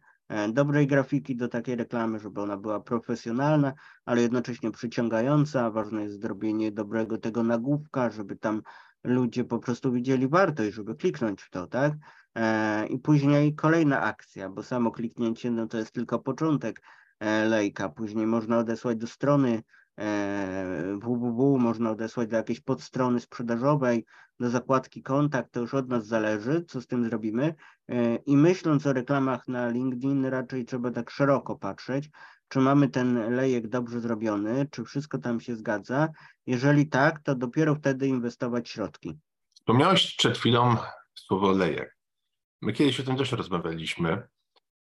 dobrej 0.54 0.88
grafiki 0.88 1.36
do 1.36 1.48
takiej 1.48 1.76
reklamy, 1.76 2.20
żeby 2.20 2.42
ona 2.42 2.58
była 2.58 2.80
profesjonalna, 2.80 3.74
ale 4.06 4.22
jednocześnie 4.22 4.72
przyciągająca. 4.72 5.72
Ważne 5.72 6.04
jest 6.04 6.22
zrobienie 6.22 6.72
dobrego 6.72 7.18
tego 7.18 7.44
nagłówka, 7.44 8.10
żeby 8.10 8.36
tam 8.36 8.62
ludzie 9.04 9.44
po 9.44 9.60
prostu 9.60 9.92
widzieli 9.92 10.28
wartość, 10.28 10.74
żeby 10.76 10.96
kliknąć 10.96 11.42
w 11.42 11.50
to, 11.50 11.68
tak? 11.68 11.94
E, 12.36 12.88
I 12.88 13.00
później 13.00 13.56
kolejna 13.56 14.02
akcja, 14.02 14.50
bo 14.50 14.64
samo 14.64 14.92
kliknięcie 14.92 15.52
no 15.52 15.68
to 15.68 15.78
jest 15.78 15.92
tylko 15.92 16.20
początek 16.20 16.82
e, 17.20 17.46
lejka. 17.46 17.90
Później 17.90 18.28
można 18.28 18.58
odesłać 18.58 18.98
do 18.98 19.08
strony 19.08 19.64
www 21.02 21.58
można 21.58 21.92
odesłać 21.92 22.30
do 22.30 22.38
jakiejś 22.38 22.60
podstrony 22.60 23.20
sprzedażowej, 23.20 24.06
do 24.40 24.50
zakładki 24.50 25.04
kontakt, 25.04 25.52
to 25.52 25.60
już 25.60 25.74
od 25.74 25.90
nas 25.90 26.08
zależy, 26.08 26.66
co 26.68 26.82
z 26.82 26.88
tym 26.88 27.04
zrobimy. 27.04 27.56
E, 27.90 28.16
I 28.16 28.38
myśląc 28.38 28.88
o 28.88 28.94
reklamach 28.94 29.48
na 29.48 29.70
LinkedIn, 29.70 30.26
raczej 30.26 30.66
trzeba 30.66 30.92
tak 30.92 31.10
szeroko 31.10 31.56
patrzeć, 31.56 32.10
czy 32.48 32.60
mamy 32.60 32.90
ten 32.90 33.36
lejek 33.36 33.68
dobrze 33.68 34.00
zrobiony, 34.00 34.68
czy 34.72 34.84
wszystko 34.84 35.18
tam 35.18 35.40
się 35.40 35.56
zgadza. 35.56 36.10
Jeżeli 36.46 36.88
tak, 36.88 37.20
to 37.20 37.36
dopiero 37.36 37.76
wtedy 37.76 38.08
inwestować 38.08 38.70
środki. 38.70 39.18
Wspomniałeś 39.54 40.16
przed 40.16 40.38
chwilą 40.38 40.76
słowo 41.14 41.52
lejek. 41.52 41.98
My 42.62 42.74
kiedyś 42.74 43.00
o 43.00 43.04
tym 43.04 43.18
też 43.18 43.32
rozmawialiśmy. 43.32 44.28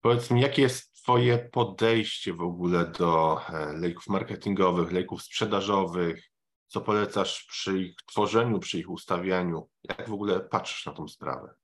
Powiedz 0.00 0.30
mi, 0.30 0.40
jakie 0.40 0.62
jest 0.62 0.94
Twoje 1.04 1.38
podejście 1.38 2.32
w 2.32 2.40
ogóle 2.40 2.92
do 2.98 3.40
e, 3.48 3.72
lejków 3.72 4.08
marketingowych, 4.08 4.92
lejków 4.92 5.22
sprzedażowych? 5.22 6.33
Co 6.75 6.81
polecasz 6.81 7.45
przy 7.45 7.78
ich 7.78 7.97
tworzeniu, 8.07 8.59
przy 8.59 8.78
ich 8.78 8.90
ustawianiu? 8.90 9.69
Jak 9.85 10.09
w 10.09 10.12
ogóle 10.12 10.40
patrzysz 10.40 10.87
na 10.87 10.93
tą 10.93 11.09
sprawę? 11.09 11.54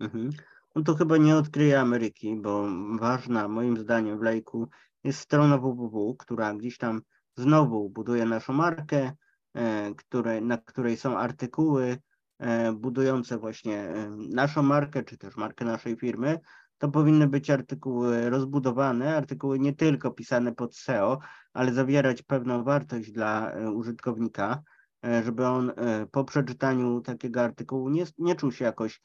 Mhm. 0.00 0.30
No 0.74 0.82
to 0.82 0.94
chyba 0.94 1.16
nie 1.16 1.36
odkryję 1.36 1.80
Ameryki, 1.80 2.36
bo 2.36 2.66
ważna 2.98 3.48
moim 3.48 3.76
zdaniem 3.76 4.18
w 4.18 4.22
lejku 4.22 4.68
jest 5.04 5.20
strona 5.20 5.58
www, 5.58 6.16
która 6.18 6.54
gdzieś 6.54 6.78
tam 6.78 7.02
znowu 7.36 7.90
buduje 7.90 8.24
naszą 8.24 8.52
markę, 8.52 9.12
e, 9.54 9.94
które, 9.94 10.40
na 10.40 10.58
której 10.58 10.96
są 10.96 11.18
artykuły 11.18 11.98
e, 12.38 12.72
budujące 12.72 13.38
właśnie 13.38 13.92
naszą 14.16 14.62
markę, 14.62 15.04
czy 15.04 15.18
też 15.18 15.36
markę 15.36 15.64
naszej 15.64 15.96
firmy, 15.96 16.40
to 16.78 16.88
powinny 16.88 17.26
być 17.26 17.50
artykuły 17.50 18.30
rozbudowane, 18.30 19.16
artykuły 19.16 19.58
nie 19.58 19.72
tylko 19.72 20.10
pisane 20.10 20.54
pod 20.54 20.76
SEO, 20.76 21.18
ale 21.52 21.72
zawierać 21.72 22.22
pewną 22.22 22.64
wartość 22.64 23.12
dla 23.12 23.50
e, 23.50 23.70
użytkownika, 23.70 24.62
e, 25.04 25.22
żeby 25.22 25.46
on 25.46 25.72
e, 25.76 26.06
po 26.06 26.24
przeczytaniu 26.24 27.00
takiego 27.00 27.42
artykułu 27.42 27.88
nie, 27.88 28.04
nie 28.18 28.34
czuł 28.34 28.52
się 28.52 28.64
jakoś 28.64 29.00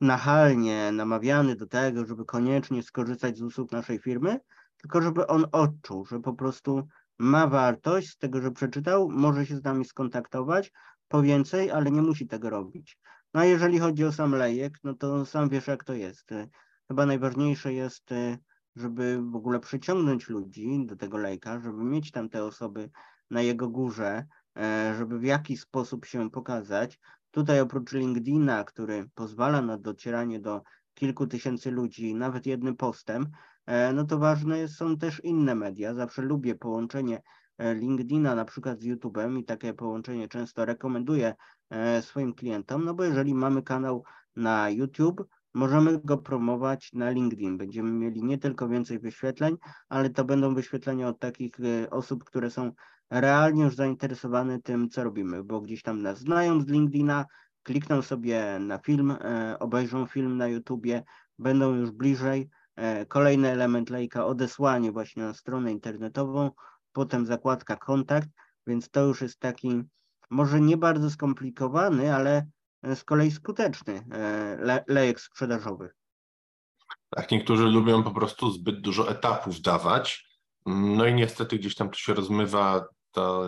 nachalnie 0.00 0.92
namawiany 0.92 1.56
do 1.56 1.66
tego, 1.66 2.06
żeby 2.06 2.24
koniecznie 2.24 2.82
skorzystać 2.82 3.38
z 3.38 3.42
usług 3.42 3.72
naszej 3.72 3.98
firmy, 3.98 4.40
tylko 4.76 5.02
żeby 5.02 5.26
on 5.26 5.46
odczuł, 5.52 6.04
że 6.04 6.20
po 6.20 6.32
prostu 6.32 6.88
ma 7.18 7.46
wartość 7.46 8.08
z 8.08 8.16
tego, 8.18 8.40
że 8.42 8.50
przeczytał, 8.50 9.08
może 9.10 9.46
się 9.46 9.56
z 9.56 9.64
nami 9.64 9.84
skontaktować 9.84 10.72
po 11.08 11.22
więcej, 11.22 11.70
ale 11.70 11.90
nie 11.90 12.02
musi 12.02 12.26
tego 12.26 12.50
robić. 12.50 12.98
No 13.34 13.40
a 13.40 13.44
jeżeli 13.44 13.78
chodzi 13.78 14.04
o 14.04 14.12
sam 14.12 14.32
lejek, 14.32 14.78
no 14.84 14.94
to 14.94 15.26
sam 15.26 15.48
wiesz 15.48 15.66
jak 15.66 15.84
to 15.84 15.94
jest 15.94 16.30
chyba 16.92 17.06
najważniejsze 17.06 17.72
jest, 17.72 18.12
y, 18.12 18.38
żeby 18.76 19.22
w 19.22 19.36
ogóle 19.36 19.60
przyciągnąć 19.60 20.28
ludzi 20.28 20.86
do 20.86 20.96
tego 20.96 21.18
lejka, 21.18 21.60
żeby 21.60 21.84
mieć 21.84 22.10
tam 22.10 22.28
te 22.28 22.44
osoby 22.44 22.90
na 23.30 23.42
jego 23.42 23.68
górze, 23.68 24.26
e, 24.56 24.94
żeby 24.98 25.18
w 25.18 25.24
jakiś 25.24 25.60
sposób 25.60 26.04
się 26.04 26.30
pokazać. 26.30 27.00
Tutaj 27.30 27.60
oprócz 27.60 27.92
LinkedIna, 27.92 28.64
który 28.64 29.08
pozwala 29.14 29.62
na 29.62 29.78
docieranie 29.78 30.40
do 30.40 30.62
kilku 30.94 31.26
tysięcy 31.26 31.70
ludzi, 31.70 32.14
nawet 32.14 32.46
jednym 32.46 32.76
postem, 32.76 33.26
e, 33.66 33.92
no 33.92 34.04
to 34.04 34.18
ważne 34.18 34.68
są 34.68 34.98
też 34.98 35.20
inne 35.24 35.54
media. 35.54 35.94
Zawsze 35.94 36.22
lubię 36.22 36.54
połączenie 36.54 37.22
e, 37.58 37.74
LinkedIna 37.74 38.34
na 38.34 38.44
przykład 38.44 38.80
z 38.80 38.86
YouTube'em 38.86 39.38
i 39.38 39.44
takie 39.44 39.74
połączenie 39.74 40.28
często 40.28 40.64
rekomenduję 40.64 41.34
swoim 42.00 42.34
klientom, 42.34 42.84
no 42.84 42.94
bo 42.94 43.04
jeżeli 43.04 43.34
mamy 43.34 43.62
kanał 43.62 44.04
na 44.36 44.70
YouTube, 44.70 45.24
możemy 45.54 45.98
go 45.98 46.18
promować 46.18 46.92
na 46.92 47.10
LinkedIn. 47.10 47.58
Będziemy 47.58 47.90
mieli 47.90 48.24
nie 48.24 48.38
tylko 48.38 48.68
więcej 48.68 48.98
wyświetleń, 48.98 49.56
ale 49.88 50.10
to 50.10 50.24
będą 50.24 50.54
wyświetlenia 50.54 51.08
od 51.08 51.18
takich 51.18 51.60
y, 51.60 51.90
osób, 51.90 52.24
które 52.24 52.50
są 52.50 52.72
realnie 53.10 53.64
już 53.64 53.74
zainteresowane 53.74 54.62
tym, 54.62 54.88
co 54.88 55.04
robimy, 55.04 55.44
bo 55.44 55.60
gdzieś 55.60 55.82
tam 55.82 56.02
nas 56.02 56.18
znają 56.18 56.60
z 56.60 56.66
LinkedIna, 56.66 57.26
klikną 57.62 58.02
sobie 58.02 58.58
na 58.60 58.78
film, 58.78 59.10
e, 59.10 59.56
obejrzą 59.58 60.06
film 60.06 60.36
na 60.36 60.48
YouTubie, 60.48 61.02
będą 61.38 61.74
już 61.74 61.90
bliżej. 61.90 62.48
E, 62.76 63.06
kolejny 63.06 63.48
element 63.48 63.90
lejka, 63.90 64.26
odesłanie 64.26 64.92
właśnie 64.92 65.22
na 65.22 65.34
stronę 65.34 65.72
internetową, 65.72 66.50
potem 66.92 67.26
zakładka 67.26 67.76
kontakt, 67.76 68.28
więc 68.66 68.90
to 68.90 69.06
już 69.06 69.20
jest 69.20 69.38
taki 69.38 69.82
może 70.32 70.60
nie 70.60 70.76
bardzo 70.76 71.10
skomplikowany, 71.10 72.14
ale 72.14 72.46
z 72.94 73.04
kolei 73.04 73.30
skuteczny 73.30 74.04
e, 74.12 74.56
le, 74.60 74.84
lejek 74.88 75.20
sprzedażowy. 75.20 75.90
Tak, 77.10 77.30
niektórzy 77.30 77.64
lubią 77.64 78.02
po 78.02 78.10
prostu 78.10 78.50
zbyt 78.50 78.80
dużo 78.80 79.10
etapów 79.10 79.60
dawać, 79.60 80.32
no 80.66 81.06
i 81.06 81.14
niestety 81.14 81.58
gdzieś 81.58 81.74
tam 81.74 81.90
to 81.90 81.96
się 81.96 82.14
rozmywa 82.14 82.84
ta 83.12 83.40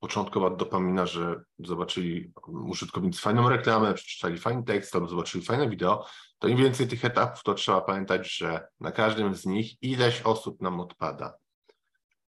początkowa 0.00 0.50
dopamina, 0.50 1.06
że 1.06 1.42
zobaczyli 1.58 2.32
użytkownicy 2.46 3.20
fajną 3.20 3.48
reklamę, 3.48 3.94
przeczytali 3.94 4.38
fajny 4.38 4.62
tekst 4.62 4.94
albo 4.94 5.08
zobaczyli 5.08 5.44
fajne 5.44 5.68
wideo, 5.68 6.06
to 6.38 6.48
im 6.48 6.56
więcej 6.56 6.88
tych 6.88 7.04
etapów, 7.04 7.42
to 7.42 7.54
trzeba 7.54 7.80
pamiętać, 7.80 8.36
że 8.36 8.68
na 8.80 8.92
każdym 8.92 9.34
z 9.34 9.46
nich 9.46 9.82
ileś 9.82 10.22
osób 10.22 10.62
nam 10.62 10.80
odpada. 10.80 11.34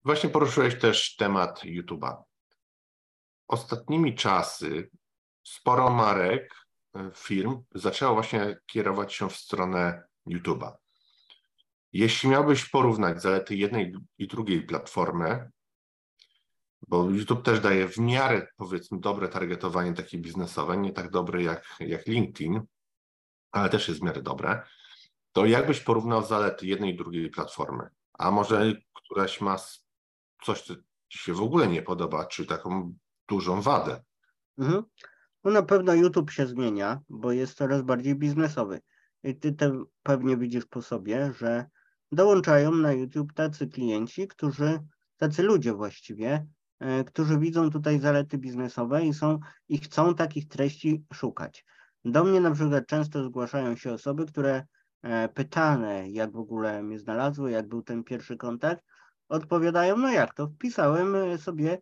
Właśnie 0.03 0.29
poruszyłeś 0.29 0.79
też 0.79 1.15
temat 1.15 1.63
YouTube'a. 1.63 2.15
Ostatnimi 3.47 4.15
czasy 4.15 4.89
sporo 5.47 5.89
marek, 5.89 6.55
e, 6.95 7.11
firm 7.15 7.63
zaczęło 7.75 8.13
właśnie 8.13 8.59
kierować 8.65 9.13
się 9.13 9.29
w 9.29 9.35
stronę 9.35 10.03
YouTube'a. 10.29 10.71
Jeśli 11.93 12.29
miałbyś 12.29 12.69
porównać 12.69 13.21
zalety 13.21 13.55
jednej 13.55 13.95
i 14.17 14.27
drugiej 14.27 14.61
platformy, 14.61 15.51
bo 16.87 17.09
YouTube 17.09 17.43
też 17.43 17.59
daje 17.59 17.87
w 17.87 17.97
miarę, 17.97 18.47
powiedzmy, 18.57 18.99
dobre 18.99 19.29
targetowanie 19.29 19.93
takie 19.93 20.17
biznesowe, 20.17 20.77
nie 20.77 20.93
tak 20.93 21.09
dobre 21.09 21.43
jak, 21.43 21.75
jak 21.79 22.07
LinkedIn, 22.07 22.61
ale 23.51 23.69
też 23.69 23.87
jest 23.87 23.99
w 23.99 24.03
miarę 24.03 24.21
dobre, 24.21 24.61
to 25.31 25.45
jakbyś 25.45 25.79
porównał 25.79 26.25
zalety 26.25 26.67
jednej 26.67 26.93
i 26.93 26.97
drugiej 26.97 27.29
platformy? 27.29 27.89
A 28.13 28.31
może 28.31 28.73
któraś 28.93 29.41
ma 29.41 29.57
coś, 30.43 30.61
co 30.61 30.75
ci 31.09 31.19
się 31.19 31.33
w 31.33 31.41
ogóle 31.41 31.67
nie 31.67 31.81
podoba, 31.81 32.25
czy 32.25 32.45
taką 32.45 32.93
dużą 33.27 33.61
wadę? 33.61 34.03
Mhm. 34.57 34.83
No 35.47 35.53
na 35.53 35.63
pewno 35.63 35.93
YouTube 35.93 36.31
się 36.31 36.47
zmienia, 36.47 37.01
bo 37.09 37.31
jest 37.31 37.53
coraz 37.53 37.81
bardziej 37.81 38.15
biznesowy. 38.15 38.81
I 39.23 39.35
ty 39.35 39.53
te 39.53 39.83
pewnie 40.03 40.37
widzisz 40.37 40.65
po 40.65 40.81
sobie, 40.81 41.33
że 41.39 41.65
dołączają 42.11 42.71
na 42.71 42.91
YouTube 42.91 43.33
tacy 43.33 43.67
klienci, 43.67 44.27
którzy, 44.27 44.79
tacy 45.17 45.43
ludzie 45.43 45.73
właściwie, 45.73 46.47
e, 46.79 47.03
którzy 47.03 47.39
widzą 47.39 47.69
tutaj 47.69 47.99
zalety 47.99 48.37
biznesowe 48.37 49.05
i 49.05 49.13
są 49.13 49.39
i 49.69 49.77
chcą 49.77 50.15
takich 50.15 50.47
treści 50.47 51.05
szukać. 51.13 51.65
Do 52.05 52.23
mnie 52.23 52.41
na 52.41 52.51
przykład 52.51 52.87
często 52.87 53.23
zgłaszają 53.23 53.75
się 53.75 53.93
osoby, 53.93 54.25
które 54.25 54.65
e, 55.01 55.29
pytane, 55.29 56.09
jak 56.09 56.31
w 56.31 56.39
ogóle 56.39 56.83
mnie 56.83 56.99
znalazły, 56.99 57.51
jak 57.51 57.67
był 57.67 57.81
ten 57.81 58.03
pierwszy 58.03 58.37
kontakt, 58.37 58.83
odpowiadają, 59.29 59.97
no 59.97 60.11
jak 60.11 60.33
to, 60.33 60.47
wpisałem 60.47 61.15
e, 61.15 61.37
sobie 61.37 61.79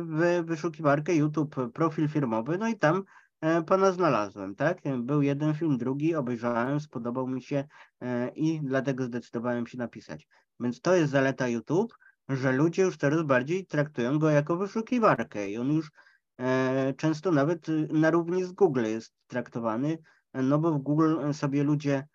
w 0.00 0.42
wyszukiwarkę 0.44 1.14
YouTube 1.14 1.56
profil 1.72 2.08
firmowy, 2.08 2.58
no 2.58 2.68
i 2.68 2.78
tam 2.78 3.04
E, 3.40 3.62
pana 3.62 3.92
znalazłem, 3.92 4.54
tak? 4.54 4.78
Był 4.98 5.22
jeden 5.22 5.54
film, 5.54 5.78
drugi, 5.78 6.14
obejrzałem, 6.14 6.80
spodobał 6.80 7.26
mi 7.26 7.42
się 7.42 7.64
e, 8.00 8.28
i 8.28 8.60
dlatego 8.60 9.04
zdecydowałem 9.04 9.66
się 9.66 9.78
napisać. 9.78 10.28
Więc 10.60 10.80
to 10.80 10.94
jest 10.94 11.12
zaleta 11.12 11.48
YouTube, 11.48 11.94
że 12.28 12.52
ludzie 12.52 12.82
już 12.82 12.96
coraz 12.96 13.22
bardziej 13.22 13.66
traktują 13.66 14.18
go 14.18 14.30
jako 14.30 14.56
wyszukiwarkę 14.56 15.50
i 15.50 15.58
on 15.58 15.72
już 15.72 15.90
e, 16.38 16.94
często 16.96 17.32
nawet 17.32 17.66
na 17.92 18.10
równi 18.10 18.44
z 18.44 18.52
Google 18.52 18.84
jest 18.84 19.14
traktowany, 19.26 19.98
no 20.34 20.58
bo 20.58 20.72
w 20.72 20.78
Google 20.78 21.32
sobie 21.32 21.64
ludzie, 21.64 22.06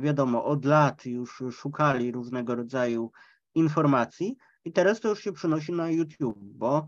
wiadomo, 0.00 0.44
od 0.44 0.64
lat 0.64 1.06
już 1.06 1.42
szukali 1.52 2.12
różnego 2.12 2.54
rodzaju 2.54 3.10
informacji 3.54 4.36
i 4.66 4.72
teraz 4.72 5.00
to 5.00 5.08
już 5.08 5.20
się 5.20 5.32
przenosi 5.32 5.72
na 5.72 5.90
YouTube, 5.90 6.38
bo 6.40 6.86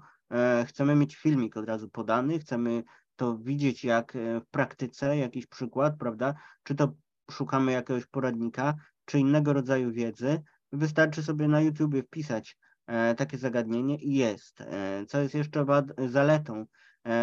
chcemy 0.66 0.96
mieć 0.96 1.16
filmik 1.16 1.56
od 1.56 1.66
razu 1.66 1.90
podany, 1.90 2.38
chcemy 2.38 2.82
to 3.18 3.38
widzieć 3.38 3.84
jak 3.84 4.16
e, 4.16 4.40
w 4.40 4.46
praktyce, 4.46 5.16
jakiś 5.16 5.46
przykład, 5.46 5.94
prawda? 5.98 6.34
Czy 6.62 6.74
to 6.74 6.92
szukamy 7.30 7.72
jakiegoś 7.72 8.06
poradnika, 8.06 8.74
czy 9.04 9.18
innego 9.18 9.52
rodzaju 9.52 9.92
wiedzy. 9.92 10.42
Wystarczy 10.72 11.22
sobie 11.22 11.48
na 11.48 11.60
YouTubie 11.60 12.02
wpisać 12.02 12.56
e, 12.86 13.14
takie 13.14 13.38
zagadnienie 13.38 13.98
i 13.98 14.14
jest. 14.14 14.60
E, 14.60 15.06
co 15.06 15.20
jest 15.20 15.34
jeszcze 15.34 15.66
zaletą 16.08 16.66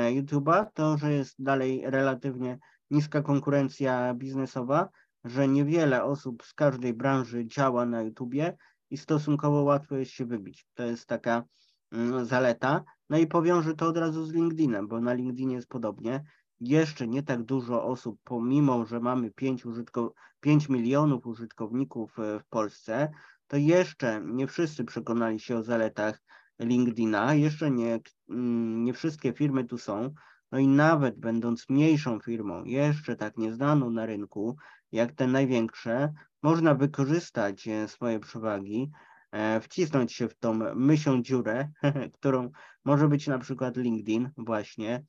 YouTube'a, 0.09 0.65
to 0.73 0.97
że 0.97 1.13
jest 1.13 1.35
dalej 1.39 1.83
relatywnie 1.85 2.57
niska 2.91 3.21
konkurencja 3.21 4.13
biznesowa, 4.13 4.89
że 5.25 5.47
niewiele 5.47 6.03
osób 6.03 6.43
z 6.43 6.53
każdej 6.53 6.93
branży 6.93 7.45
działa 7.45 7.85
na 7.85 8.01
YouTubie 8.01 8.57
i 8.95 8.97
stosunkowo 8.97 9.63
łatwo 9.63 9.95
jest 9.95 10.11
się 10.11 10.25
wybić. 10.25 10.67
To 10.73 10.83
jest 10.83 11.05
taka 11.07 11.43
mm, 11.91 12.25
zaleta. 12.25 12.83
No 13.09 13.17
i 13.17 13.27
powiążę 13.27 13.75
to 13.75 13.87
od 13.87 13.97
razu 13.97 14.25
z 14.25 14.33
LinkedInem, 14.33 14.87
bo 14.87 15.01
na 15.01 15.13
LinkedInie 15.13 15.55
jest 15.55 15.67
podobnie. 15.67 16.23
Jeszcze 16.59 17.07
nie 17.07 17.23
tak 17.23 17.43
dużo 17.43 17.83
osób, 17.83 18.19
pomimo 18.23 18.85
że 18.85 18.99
mamy 18.99 19.31
5, 19.31 19.65
użytko 19.65 20.13
5 20.39 20.69
milionów 20.69 21.27
użytkowników 21.27 22.19
e, 22.19 22.39
w 22.39 22.45
Polsce, 22.45 23.11
to 23.47 23.57
jeszcze 23.57 24.21
nie 24.25 24.47
wszyscy 24.47 24.83
przekonali 24.83 25.39
się 25.39 25.57
o 25.57 25.63
zaletach 25.63 26.21
LinkedIna, 26.59 27.33
jeszcze 27.33 27.71
nie, 27.71 27.99
mm, 28.29 28.83
nie 28.83 28.93
wszystkie 28.93 29.33
firmy 29.33 29.65
tu 29.65 29.77
są. 29.77 30.13
No 30.51 30.59
i 30.59 30.67
nawet 30.67 31.19
będąc 31.19 31.69
mniejszą 31.69 32.19
firmą, 32.19 32.63
jeszcze 32.63 33.15
tak 33.15 33.37
nieznaną 33.37 33.89
na 33.89 34.05
rynku, 34.05 34.55
jak 34.91 35.11
te 35.11 35.27
największe, 35.27 36.13
można 36.45 36.75
wykorzystać 36.75 37.67
e, 37.67 37.87
swoje 37.87 38.19
przewagi, 38.19 38.91
E, 39.35 39.61
wcisnąć 39.61 40.13
się 40.13 40.29
w 40.29 40.35
tą 40.35 40.53
mysią 40.75 41.21
dziurę, 41.21 41.69
którą 42.17 42.51
może 42.85 43.07
być 43.07 43.27
na 43.27 43.39
przykład 43.39 43.77
LinkedIn 43.77 44.29
właśnie, 44.37 45.03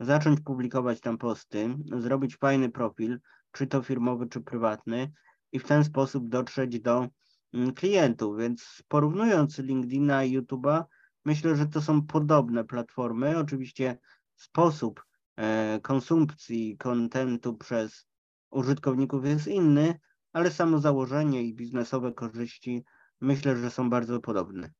zacząć 0.00 0.40
publikować 0.40 1.00
tam 1.00 1.18
posty, 1.18 1.76
zrobić 1.98 2.36
fajny 2.36 2.70
profil, 2.70 3.20
czy 3.52 3.66
to 3.66 3.82
firmowy, 3.82 4.26
czy 4.26 4.40
prywatny 4.40 5.12
i 5.52 5.58
w 5.58 5.64
ten 5.64 5.84
sposób 5.84 6.28
dotrzeć 6.28 6.80
do 6.80 7.08
mm, 7.54 7.74
klientów. 7.74 8.38
Więc 8.38 8.82
porównując 8.88 9.58
LinkedIna 9.58 10.24
i 10.24 10.38
YouTube'a, 10.38 10.84
myślę, 11.24 11.56
że 11.56 11.66
to 11.66 11.82
są 11.82 12.02
podobne 12.02 12.64
platformy. 12.64 13.38
Oczywiście 13.38 13.98
sposób 14.36 15.04
e, 15.36 15.80
konsumpcji 15.82 16.76
kontentu 16.78 17.56
przez 17.56 18.06
użytkowników 18.50 19.26
jest 19.26 19.46
inny, 19.46 19.98
ale 20.32 20.50
samo 20.50 20.78
założenie 20.78 21.42
i 21.42 21.54
biznesowe 21.54 22.12
korzyści 22.12 22.84
myślę, 23.20 23.56
że 23.56 23.70
są 23.70 23.90
bardzo 23.90 24.20
podobne. 24.20 24.70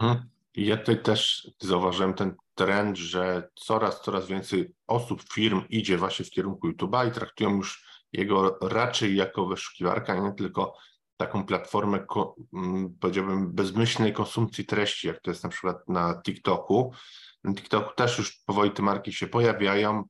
Mhm. 0.00 0.28
Ja 0.54 0.76
tutaj 0.76 1.02
też 1.02 1.50
zauważyłem 1.60 2.14
ten 2.14 2.34
trend, 2.54 2.96
że 2.96 3.48
coraz, 3.54 4.02
coraz 4.02 4.26
więcej 4.26 4.74
osób, 4.86 5.22
firm 5.32 5.62
idzie 5.68 5.98
właśnie 5.98 6.24
w 6.24 6.30
kierunku 6.30 6.68
YouTube'a 6.68 7.08
i 7.08 7.12
traktują 7.12 7.56
już 7.56 7.86
jego 8.12 8.58
raczej 8.62 9.16
jako 9.16 9.46
wyszukiwarkę, 9.46 10.22
nie 10.22 10.32
tylko 10.32 10.76
taką 11.16 11.46
platformę, 11.46 12.06
mm, 12.52 12.96
powiedziałbym, 13.00 13.52
bezmyślnej 13.52 14.12
konsumpcji 14.12 14.64
treści, 14.64 15.08
jak 15.08 15.20
to 15.20 15.30
jest 15.30 15.44
na 15.44 15.50
przykład 15.50 15.88
na 15.88 16.22
TikToku. 16.22 16.92
Na 17.44 17.54
TikToku 17.54 17.94
też 17.94 18.18
już 18.18 18.38
powoli 18.46 18.70
te 18.70 18.82
marki 18.82 19.12
się 19.12 19.26
pojawiają, 19.26 20.04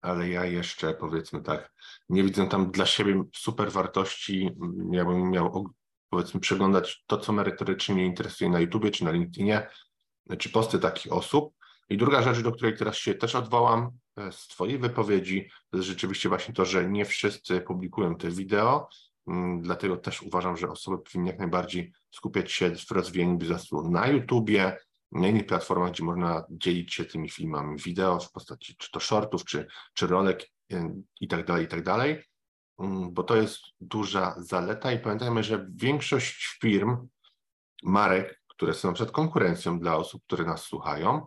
ale 0.00 0.28
ja 0.28 0.44
jeszcze 0.44 0.94
powiedzmy 0.94 1.42
tak, 1.42 1.72
nie 2.08 2.22
widzę 2.22 2.48
tam 2.48 2.70
dla 2.70 2.86
siebie 2.86 3.24
super 3.34 3.72
wartości. 3.72 4.50
Ja 4.90 5.04
bym 5.04 5.30
miał 5.30 5.66
powiedzmy 6.10 6.40
przeglądać 6.40 7.04
to, 7.06 7.18
co 7.18 7.32
merytorycznie 7.32 7.94
mnie 7.94 8.06
interesuje 8.06 8.50
na 8.50 8.60
YouTubie 8.60 8.90
czy 8.90 9.04
na 9.04 9.10
LinkedInie, 9.10 9.68
czy 10.38 10.50
posty 10.50 10.78
takich 10.78 11.12
osób. 11.12 11.54
I 11.88 11.96
druga 11.96 12.22
rzecz, 12.22 12.40
do 12.40 12.52
której 12.52 12.76
teraz 12.76 12.96
się 12.96 13.14
też 13.14 13.34
odwołam 13.34 13.90
e, 14.16 14.32
z 14.32 14.46
Twojej 14.46 14.78
wypowiedzi, 14.78 15.50
to 15.70 15.76
jest 15.76 15.88
rzeczywiście 15.88 16.28
właśnie 16.28 16.54
to, 16.54 16.64
że 16.64 16.90
nie 16.90 17.04
wszyscy 17.04 17.60
publikują 17.60 18.16
te 18.16 18.30
wideo, 18.30 18.88
mm, 19.26 19.62
dlatego 19.62 19.96
też 19.96 20.22
uważam, 20.22 20.56
że 20.56 20.68
osoby 20.68 20.98
powinny 20.98 21.30
jak 21.30 21.38
najbardziej 21.38 21.92
skupiać 22.10 22.52
się 22.52 22.74
w 22.74 22.90
rozwijaniu 22.90 23.38
biznesu 23.38 23.90
na 23.90 24.06
YouTubie, 24.06 24.76
na 25.12 25.28
innych 25.28 25.46
platformach, 25.46 25.90
gdzie 25.90 26.04
można 26.04 26.44
dzielić 26.50 26.94
się 26.94 27.04
tymi 27.04 27.30
filmami 27.30 27.78
wideo 27.78 28.20
w 28.20 28.32
postaci 28.32 28.76
czy 28.78 28.90
to 28.90 29.00
shortów, 29.00 29.44
czy, 29.44 29.66
czy 29.94 30.06
rolek 30.06 30.48
i 31.20 31.28
tak 31.28 31.46
dalej, 31.46 31.64
i 31.64 31.68
tak 31.68 31.82
dalej. 31.82 32.24
Mm, 32.78 33.14
bo 33.14 33.22
to 33.22 33.36
jest 33.36 33.60
duża 33.80 34.34
zaleta 34.38 34.92
i 34.92 34.98
pamiętajmy, 34.98 35.42
że 35.42 35.66
większość 35.74 36.58
firm, 36.60 37.08
marek, 37.82 38.42
które 38.48 38.74
są 38.74 38.92
przykład 38.92 39.14
konkurencją 39.14 39.80
dla 39.80 39.96
osób, 39.96 40.22
które 40.26 40.44
nas 40.44 40.62
słuchają, 40.62 41.26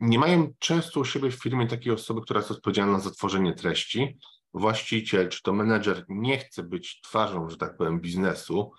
nie 0.00 0.18
mają 0.18 0.52
często 0.58 1.00
u 1.00 1.04
siebie 1.04 1.30
w 1.30 1.42
firmie 1.42 1.66
takiej 1.66 1.92
osoby, 1.92 2.20
która 2.22 2.40
jest 2.40 2.50
odpowiedzialna 2.50 3.00
za 3.00 3.10
tworzenie 3.10 3.54
treści. 3.54 4.18
Właściciel 4.54 5.28
czy 5.28 5.42
to 5.42 5.52
menedżer 5.52 6.04
nie 6.08 6.38
chce 6.38 6.62
być 6.62 7.00
twarzą, 7.00 7.48
że 7.48 7.56
tak 7.56 7.76
powiem, 7.76 8.00
biznesu, 8.00 8.72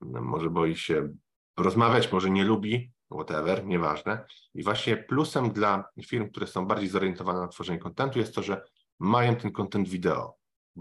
może 0.00 0.50
boi 0.50 0.76
się 0.76 1.08
rozmawiać, 1.56 2.12
może 2.12 2.30
nie 2.30 2.44
lubi, 2.44 2.92
whatever, 3.10 3.66
nieważne. 3.66 4.24
I 4.54 4.62
właśnie 4.62 4.96
plusem 4.96 5.50
dla 5.50 5.84
firm, 6.06 6.30
które 6.30 6.46
są 6.46 6.66
bardziej 6.66 6.88
zorientowane 6.88 7.40
na 7.40 7.48
tworzenie 7.48 7.78
kontentu 7.78 8.18
jest 8.18 8.34
to, 8.34 8.42
że 8.42 8.62
mają 8.98 9.36
ten 9.36 9.52
kontent 9.52 9.88
wideo. 9.88 10.36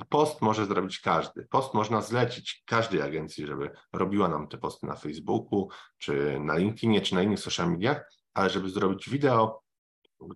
Post 0.10 0.42
może 0.42 0.66
zrobić 0.66 1.00
każdy. 1.00 1.48
Post 1.50 1.74
można 1.74 2.02
zlecić 2.02 2.64
każdej 2.66 3.02
agencji, 3.02 3.46
żeby 3.46 3.72
robiła 3.94 4.28
nam 4.28 4.48
te 4.48 4.58
posty 4.58 4.88
na 4.88 4.96
Facebooku, 4.96 5.70
czy 5.98 6.40
na 6.40 6.58
LinkedInie, 6.58 7.02
czy 7.02 7.16
na 7.16 7.24
innych 7.24 7.40
social 7.40 7.72
mediach, 7.72 8.12
ale 8.34 8.50
żeby 8.50 8.70
zrobić 8.70 9.10
wideo, 9.10 9.62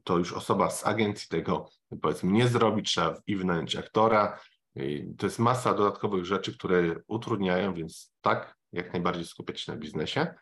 to 0.03 0.17
już 0.17 0.33
osoba 0.33 0.69
z 0.69 0.87
agencji 0.87 1.27
tego 1.29 1.69
powiedzmy 2.01 2.31
nie 2.31 2.47
zrobi, 2.47 2.83
trzeba 2.83 3.15
i 3.27 3.35
wynająć 3.35 3.75
aktora. 3.75 4.39
I 4.75 5.15
to 5.17 5.25
jest 5.25 5.39
masa 5.39 5.73
dodatkowych 5.73 6.25
rzeczy, 6.25 6.57
które 6.57 6.95
utrudniają, 7.07 7.73
więc 7.73 8.13
tak, 8.21 8.55
jak 8.71 8.93
najbardziej 8.93 9.25
skupiać 9.25 9.61
się 9.61 9.71
na 9.71 9.77
biznesie. 9.77 10.35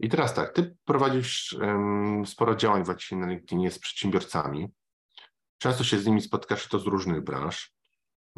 I 0.00 0.08
teraz 0.08 0.34
tak, 0.34 0.52
ty 0.52 0.76
prowadzisz 0.84 1.52
um, 1.52 2.26
sporo 2.26 2.56
działań 2.56 2.84
właśnie 2.84 3.18
na 3.18 3.26
LinkedInie 3.26 3.70
z 3.70 3.78
przedsiębiorcami. 3.78 4.68
Często 5.58 5.84
się 5.84 5.98
z 5.98 6.06
nimi 6.06 6.20
spotkasz 6.20 6.68
to 6.68 6.78
z 6.78 6.86
różnych 6.86 7.24
branż. 7.24 7.72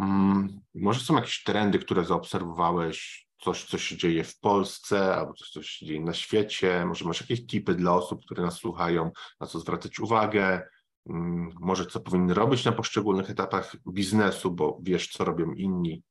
Hmm, 0.00 0.60
może 0.74 1.00
są 1.00 1.14
jakieś 1.14 1.42
trendy, 1.42 1.78
które 1.78 2.04
zaobserwowałeś, 2.04 3.28
coś, 3.40 3.64
co 3.64 3.78
się 3.78 3.96
dzieje 3.96 4.24
w 4.24 4.38
Polsce, 4.38 5.14
albo 5.16 5.34
coś, 5.34 5.50
co 5.50 5.62
się 5.62 5.86
dzieje 5.86 6.00
na 6.00 6.14
świecie? 6.14 6.84
Może 6.86 7.04
masz 7.04 7.20
jakieś 7.20 7.46
tipy 7.46 7.74
dla 7.74 7.94
osób, 7.94 8.24
które 8.24 8.42
nas 8.42 8.54
słuchają, 8.54 9.10
na 9.40 9.46
co 9.46 9.58
zwracać 9.58 10.00
uwagę? 10.00 10.68
Hmm, 11.08 11.50
może 11.60 11.86
co 11.86 12.00
powinny 12.00 12.34
robić 12.34 12.64
na 12.64 12.72
poszczególnych 12.72 13.30
etapach 13.30 13.76
biznesu, 13.88 14.50
bo 14.50 14.78
wiesz, 14.82 15.08
co 15.08 15.24
robią 15.24 15.52
inni? 15.52 16.02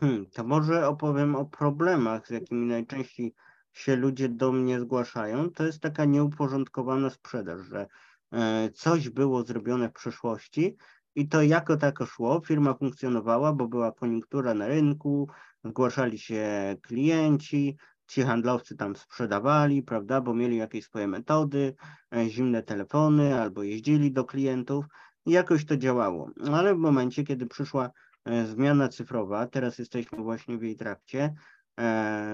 Hmm, 0.00 0.26
to 0.30 0.44
może 0.44 0.88
opowiem 0.88 1.36
o 1.36 1.44
problemach, 1.44 2.26
z 2.26 2.30
jakimi 2.30 2.66
najczęściej 2.66 3.34
się 3.74 3.96
ludzie 3.96 4.28
do 4.28 4.52
mnie 4.52 4.80
zgłaszają. 4.80 5.50
To 5.50 5.66
jest 5.66 5.80
taka 5.80 6.04
nieuporządkowana 6.04 7.10
sprzedaż, 7.10 7.60
że 7.66 7.86
e, 8.32 8.70
coś 8.74 9.08
było 9.08 9.42
zrobione 9.42 9.88
w 9.88 9.92
przeszłości 9.92 10.76
i 11.14 11.28
to 11.28 11.42
jako 11.42 11.76
tako 11.76 12.06
szło. 12.06 12.42
Firma 12.46 12.74
funkcjonowała, 12.74 13.52
bo 13.52 13.68
była 13.68 13.92
koniunktura 13.92 14.54
na 14.54 14.68
rynku, 14.68 15.28
zgłaszali 15.64 16.18
się 16.18 16.76
klienci, 16.82 17.76
ci 18.06 18.22
handlowcy 18.22 18.76
tam 18.76 18.96
sprzedawali, 18.96 19.82
prawda, 19.82 20.20
bo 20.20 20.34
mieli 20.34 20.56
jakieś 20.56 20.84
swoje 20.84 21.08
metody, 21.08 21.74
e, 22.16 22.28
zimne 22.28 22.62
telefony 22.62 23.40
albo 23.40 23.62
jeździli 23.62 24.12
do 24.12 24.24
klientów 24.24 24.84
i 25.26 25.30
jakoś 25.30 25.64
to 25.64 25.76
działało. 25.76 26.30
Ale 26.52 26.74
w 26.74 26.78
momencie, 26.78 27.24
kiedy 27.24 27.46
przyszła 27.46 27.90
e, 28.24 28.46
zmiana 28.46 28.88
cyfrowa, 28.88 29.46
teraz 29.46 29.78
jesteśmy 29.78 30.18
właśnie 30.18 30.58
w 30.58 30.62
jej 30.62 30.76
trakcie, 30.76 31.34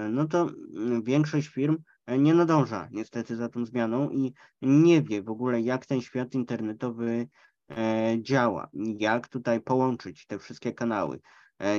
no 0.09 0.27
to 0.27 0.49
mm, 0.75 1.03
większość 1.03 1.47
firm 1.47 1.77
nie 2.07 2.33
nadąża 2.33 2.87
niestety 2.91 3.35
za 3.35 3.49
tą 3.49 3.65
zmianą 3.65 4.09
i 4.09 4.33
nie 4.61 5.01
wie 5.01 5.23
w 5.23 5.29
ogóle, 5.29 5.61
jak 5.61 5.85
ten 5.85 6.01
świat 6.01 6.33
internetowy 6.33 7.27
działa, 8.17 8.69
jak 8.99 9.27
tutaj 9.27 9.61
połączyć 9.61 10.25
te 10.25 10.39
wszystkie 10.39 10.73
kanały. 10.73 11.19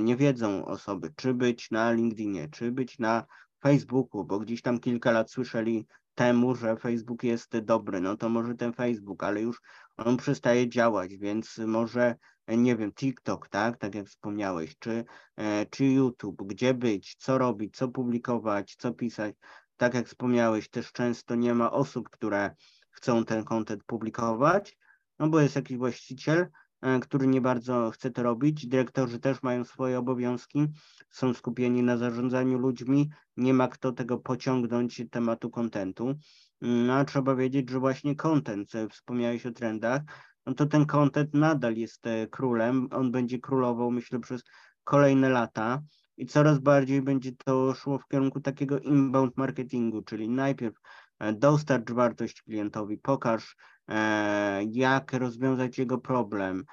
Nie 0.03 0.17
wiedzą 0.17 0.65
osoby, 0.65 1.13
czy 1.17 1.35
być 1.35 1.71
na 1.71 1.93
LinkedInie, 1.93 2.49
czy 2.49 2.73
być 2.73 2.99
na 2.99 3.27
Facebooku, 3.63 4.25
bo 4.25 4.39
gdzieś 4.39 4.63
tam 4.63 4.81
kilka 4.81 5.11
lat 5.11 5.31
słyszeli 5.31 5.87
temu, 6.15 6.55
że 6.55 6.77
Facebook 6.77 7.23
jest 7.23 7.59
dobry, 7.59 8.01
no 8.01 8.17
to 8.17 8.29
może 8.29 8.55
ten 8.55 8.73
Facebook, 8.73 9.25
ale 9.25 9.41
już 9.41 9.61
on 9.97 10.17
przestaje 10.17 10.69
działać, 10.69 11.17
więc 11.17 11.59
może, 11.59 12.17
nie 12.57 12.77
wiem, 12.77 12.93
TikTok, 12.93 13.49
tak, 13.49 13.77
tak 13.77 13.95
jak 13.95 14.07
wspomniałeś, 14.07 14.79
czy, 14.79 15.05
e, 15.37 15.67
czy 15.67 15.85
YouTube, 15.85 16.43
gdzie 16.47 16.75
być, 16.75 17.15
co 17.19 17.39
robić, 17.39 17.77
co 17.77 17.89
publikować, 17.89 18.77
co 18.79 18.93
pisać, 18.93 19.35
tak 19.77 19.95
jak 19.95 20.07
wspomniałeś, 20.07 20.69
też 20.69 20.93
często 20.93 21.35
nie 21.35 21.55
ma 21.55 21.71
osób, 21.71 22.09
które 22.11 22.55
chcą 22.91 23.25
ten 23.25 23.45
content 23.45 23.85
publikować, 23.85 24.79
no 25.19 25.29
bo 25.29 25.41
jest 25.41 25.57
jakiś 25.57 25.77
właściciel, 25.77 26.47
E, 26.83 27.01
który 27.01 27.27
nie 27.27 27.41
bardzo 27.41 27.91
chce 27.91 28.11
to 28.11 28.23
robić. 28.23 28.67
Dyrektorzy 28.67 29.19
też 29.19 29.43
mają 29.43 29.65
swoje 29.65 29.99
obowiązki, 29.99 30.67
są 31.11 31.35
skupieni 31.35 31.83
na 31.83 31.97
zarządzaniu 31.97 32.59
ludźmi, 32.59 33.11
nie 33.37 33.55
ma 33.55 33.69
kto 33.69 33.93
tego 33.93 34.19
pociągnąć 34.19 35.03
tematu 35.11 35.51
kontentu. 35.51 36.15
Mm, 36.63 36.91
a 36.91 37.05
trzeba 37.05 37.35
wiedzieć, 37.37 37.71
że 37.71 37.79
właśnie 37.79 38.17
content, 38.17 38.73
wspomniałeś 38.91 39.47
o 39.47 39.53
trendach, 39.53 40.03
no 40.47 40.55
to 40.55 40.67
ten 40.67 40.87
content 40.87 41.35
nadal 41.35 41.77
jest 41.77 42.07
e, 42.07 42.27
królem, 42.27 42.89
on 42.91 43.13
będzie 43.13 43.39
królował 43.39 43.91
myślę 43.91 44.21
przez 44.21 44.43
kolejne 44.85 45.29
lata 45.29 45.83
i 46.17 46.27
coraz 46.27 46.59
bardziej 46.59 47.03
będzie 47.03 47.33
to 47.45 47.75
szło 47.75 47.99
w 47.99 48.09
kierunku 48.09 48.41
takiego 48.41 48.79
inbound 48.79 49.37
marketingu, 49.37 50.03
czyli 50.03 50.29
najpierw 50.29 50.75
e, 51.19 51.33
dostarcz 51.33 51.91
wartość 51.91 52.43
klientowi, 52.43 52.99
pokaż 52.99 53.57
E, 53.89 54.65
jak 54.71 55.13
rozwiązać 55.13 55.79
jego 55.79 55.99
problem, 55.99 56.65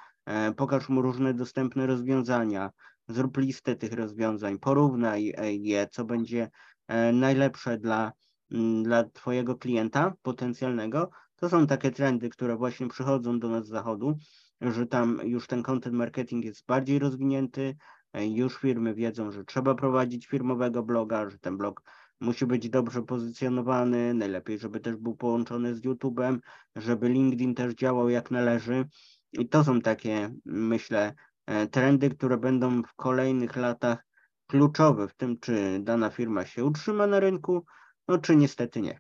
pokaż 0.58 0.90
mu 0.90 1.02
różne 1.02 1.34
dostępne 1.34 1.88
rozwiązania, 1.88 2.70
zrób 3.08 3.38
listę 3.38 3.76
tych 3.76 3.94
rozwiązań, 3.94 4.60
porównaj 4.60 5.34
je, 5.62 5.88
co 5.88 6.06
będzie 6.06 6.50
najlepsze 7.14 7.78
dla, 7.78 8.12
dla 8.84 9.04
Twojego 9.04 9.56
klienta 9.56 10.14
potencjalnego. 10.22 11.10
To 11.40 11.50
są 11.50 11.68
takie 11.68 11.92
trendy, 11.92 12.30
które 12.30 12.56
właśnie 12.56 12.88
przychodzą 12.88 13.40
do 13.40 13.50
nas 13.50 13.66
z 13.66 13.70
zachodu, 13.70 14.18
że 14.62 14.86
tam 14.88 15.22
już 15.24 15.48
ten 15.48 15.64
content 15.64 15.96
marketing 15.96 16.46
jest 16.46 16.66
bardziej 16.66 17.00
rozwinięty, 17.00 17.76
już 18.14 18.58
firmy 18.58 18.94
wiedzą, 18.94 19.32
że 19.32 19.46
trzeba 19.46 19.76
prowadzić 19.76 20.28
firmowego 20.28 20.84
bloga, 20.84 21.30
że 21.30 21.40
ten 21.40 21.58
blog 21.58 21.82
musi 22.20 22.46
być 22.46 22.70
dobrze 22.70 23.04
pozycjonowany, 23.04 24.14
najlepiej, 24.14 24.60
żeby 24.60 24.80
też 24.80 24.96
był 24.96 25.16
połączony 25.16 25.76
z 25.76 25.82
YouTube'em, 25.82 26.40
żeby 26.76 27.10
LinkedIn 27.10 27.56
też 27.56 27.74
działał 27.74 28.10
jak 28.10 28.32
należy. 28.32 28.86
I 29.34 29.50
to 29.50 29.64
są 29.64 29.82
takie, 29.82 30.34
myślę, 30.46 31.14
e, 31.46 31.68
trendy, 31.68 32.10
które 32.10 32.38
będą 32.38 32.84
w 32.84 32.94
kolejnych 32.94 33.56
latach 33.56 34.06
kluczowe 34.48 35.08
w 35.08 35.14
tym, 35.14 35.40
czy 35.40 35.80
dana 35.80 36.10
firma 36.10 36.46
się 36.46 36.66
utrzyma 36.66 37.08
na 37.08 37.20
rynku, 37.20 37.66
no 38.08 38.18
czy 38.18 38.36
niestety 38.36 38.82
nie. 38.82 39.00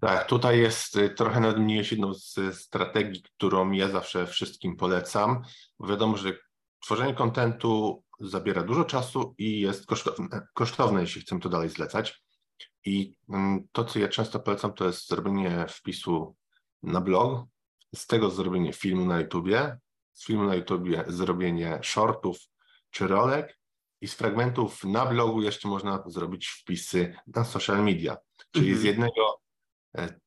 Tak, 0.00 0.28
tutaj 0.28 0.58
jest 0.58 0.96
y, 0.96 1.10
trochę 1.10 1.40
nadmieniłeś 1.40 1.90
jedną 1.90 2.14
z 2.14 2.36
strategii, 2.54 3.22
którą 3.22 3.70
ja 3.70 3.88
zawsze 3.88 4.26
wszystkim 4.26 4.76
polecam. 4.76 5.42
Wiadomo, 5.80 6.16
że 6.16 6.32
tworzenie 6.80 7.14
kontentu 7.14 8.02
zabiera 8.20 8.62
dużo 8.62 8.84
czasu 8.84 9.34
i 9.38 9.60
jest 9.60 9.86
kosztowne, 9.86 10.46
kosztowne, 10.54 11.00
jeśli 11.00 11.20
chcemy 11.22 11.40
to 11.40 11.48
dalej 11.48 11.68
zlecać. 11.68 12.22
I 12.84 13.14
mm, 13.28 13.68
to, 13.72 13.84
co 13.84 13.98
ja 13.98 14.08
często 14.08 14.40
polecam, 14.40 14.72
to 14.72 14.86
jest 14.86 15.08
zrobienie 15.08 15.66
wpisu 15.68 16.36
na 16.82 17.00
blog, 17.00 17.44
z 17.94 18.06
tego 18.06 18.30
zrobienie 18.30 18.72
filmu 18.72 19.06
na 19.06 19.20
YouTubie, 19.20 19.78
z 20.12 20.26
filmu 20.26 20.44
na 20.44 20.54
YouTubie 20.54 21.04
zrobienie 21.06 21.78
shortów 21.82 22.38
czy 22.90 23.06
rolek 23.06 23.58
i 24.00 24.08
z 24.08 24.14
fragmentów 24.14 24.84
na 24.84 25.06
blogu 25.06 25.42
jeszcze 25.42 25.68
można 25.68 26.02
zrobić 26.06 26.48
wpisy 26.48 27.16
na 27.26 27.44
social 27.44 27.84
media. 27.84 28.16
Czyli 28.52 28.74
z 28.74 28.78
mhm. 28.78 28.86
jednego 28.86 29.37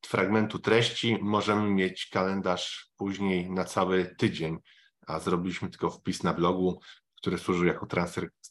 fragmentu 0.05 0.59
treści 0.59 1.17
możemy 1.21 1.69
mieć 1.69 2.09
kalendarz 2.09 2.91
później 2.97 3.51
na 3.51 3.63
cały 3.65 4.15
tydzień, 4.17 4.57
a 5.07 5.19
zrobiliśmy 5.19 5.69
tylko 5.69 5.89
wpis 5.89 6.23
na 6.23 6.33
blogu, 6.33 6.79
który 7.15 7.37
służył 7.37 7.65
jako 7.65 7.87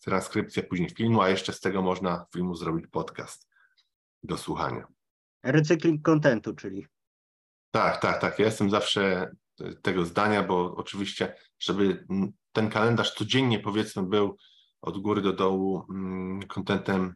transkrypcja 0.04 0.62
później 0.62 0.90
filmu, 0.90 1.20
a 1.20 1.28
jeszcze 1.28 1.52
z 1.52 1.60
tego 1.60 1.82
można 1.82 2.26
filmu 2.32 2.54
zrobić 2.54 2.86
podcast 2.86 3.48
do 4.22 4.36
słuchania. 4.36 4.86
Recykling 5.42 6.02
kontentu, 6.02 6.54
czyli. 6.54 6.86
Tak, 7.70 8.00
tak, 8.00 8.20
tak. 8.20 8.38
Ja 8.38 8.44
jestem 8.44 8.70
zawsze 8.70 9.30
tego 9.82 10.04
zdania, 10.04 10.42
bo 10.42 10.74
oczywiście, 10.76 11.34
żeby 11.58 12.06
ten 12.52 12.70
kalendarz 12.70 13.14
codziennie 13.14 13.60
powiedzmy 13.60 14.02
był 14.02 14.36
od 14.80 14.98
góry 14.98 15.22
do 15.22 15.32
dołu 15.32 15.86
kontentem 16.48 17.14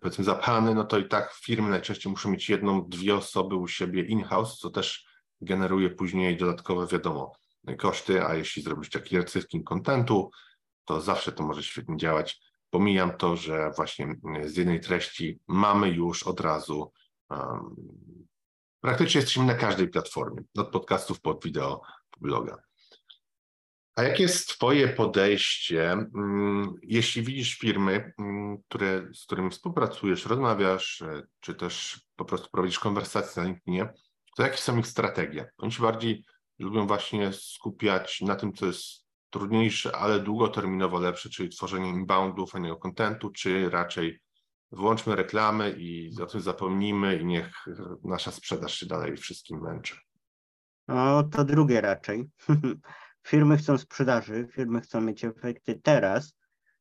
powiedzmy 0.00 0.24
zapchany, 0.24 0.74
no 0.74 0.84
to 0.84 0.98
i 0.98 1.08
tak 1.08 1.32
firmy 1.32 1.70
najczęściej 1.70 2.10
muszą 2.10 2.30
mieć 2.30 2.48
jedną, 2.48 2.88
dwie 2.88 3.14
osoby 3.14 3.56
u 3.56 3.68
siebie 3.68 4.02
in-house, 4.02 4.58
co 4.58 4.70
też 4.70 5.06
generuje 5.40 5.90
później 5.90 6.36
dodatkowe, 6.36 6.86
wiadomo, 6.86 7.32
koszty, 7.78 8.26
a 8.26 8.34
jeśli 8.34 8.62
zrobić 8.62 8.90
taki 8.90 9.16
recykling 9.16 9.68
kontentu, 9.68 10.30
to 10.84 11.00
zawsze 11.00 11.32
to 11.32 11.42
może 11.42 11.62
świetnie 11.62 11.96
działać. 11.96 12.40
Pomijam 12.70 13.16
to, 13.16 13.36
że 13.36 13.70
właśnie 13.76 14.14
z 14.44 14.56
jednej 14.56 14.80
treści 14.80 15.40
mamy 15.48 15.88
już 15.88 16.22
od 16.22 16.40
razu 16.40 16.92
um, 17.30 17.76
praktycznie 18.80 19.20
jesteśmy 19.20 19.44
na 19.44 19.54
każdej 19.54 19.88
platformie, 19.88 20.42
od 20.56 20.70
podcastów 20.70 21.20
pod 21.20 21.44
wideo, 21.44 21.80
po 22.10 22.20
bloga. 22.20 22.56
A 23.96 24.02
jakie 24.02 24.22
jest 24.22 24.48
Twoje 24.48 24.88
podejście, 24.88 26.06
um, 26.14 26.74
jeśli 26.82 27.22
widzisz 27.22 27.58
firmy, 27.58 28.12
um, 28.18 28.58
które, 28.68 29.08
z 29.14 29.24
którymi 29.24 29.50
współpracujesz, 29.50 30.26
rozmawiasz, 30.26 31.02
e, 31.02 31.22
czy 31.40 31.54
też 31.54 32.00
po 32.16 32.24
prostu 32.24 32.48
prowadzisz 32.50 32.78
konwersacje 32.78 33.42
na 33.42 33.48
LinkedInie, 33.48 33.92
to 34.36 34.42
jakie 34.42 34.56
są 34.56 34.78
ich 34.78 34.86
strategie? 34.86 35.50
Oni 35.58 35.72
się 35.72 35.82
bardziej 35.82 36.24
lubią 36.58 36.86
właśnie 36.86 37.32
skupiać 37.32 38.20
na 38.20 38.36
tym, 38.36 38.52
co 38.52 38.66
jest 38.66 39.04
trudniejsze, 39.30 39.96
ale 39.96 40.20
długoterminowo 40.20 40.98
lepsze, 40.98 41.30
czyli 41.30 41.48
tworzenie 41.48 41.88
inboundu, 41.88 42.46
fajnego 42.46 42.76
kontentu, 42.76 43.30
czy 43.30 43.70
raczej 43.70 44.20
włączmy 44.72 45.16
reklamy 45.16 45.74
i 45.78 46.20
o 46.22 46.26
tym 46.26 46.40
zapomnijmy 46.40 47.16
i 47.16 47.26
niech 47.26 47.64
nasza 48.04 48.30
sprzedaż 48.30 48.74
się 48.74 48.86
dalej 48.86 49.16
wszystkim 49.16 49.60
męczy. 49.60 49.96
No 50.88 51.22
to 51.22 51.44
drugie 51.44 51.80
raczej. 51.80 52.24
firmy 53.26 53.56
chcą 53.56 53.78
sprzedaży, 53.78 54.48
firmy 54.50 54.80
chcą 54.80 55.00
mieć 55.00 55.24
efekty 55.24 55.80
teraz, 55.82 56.34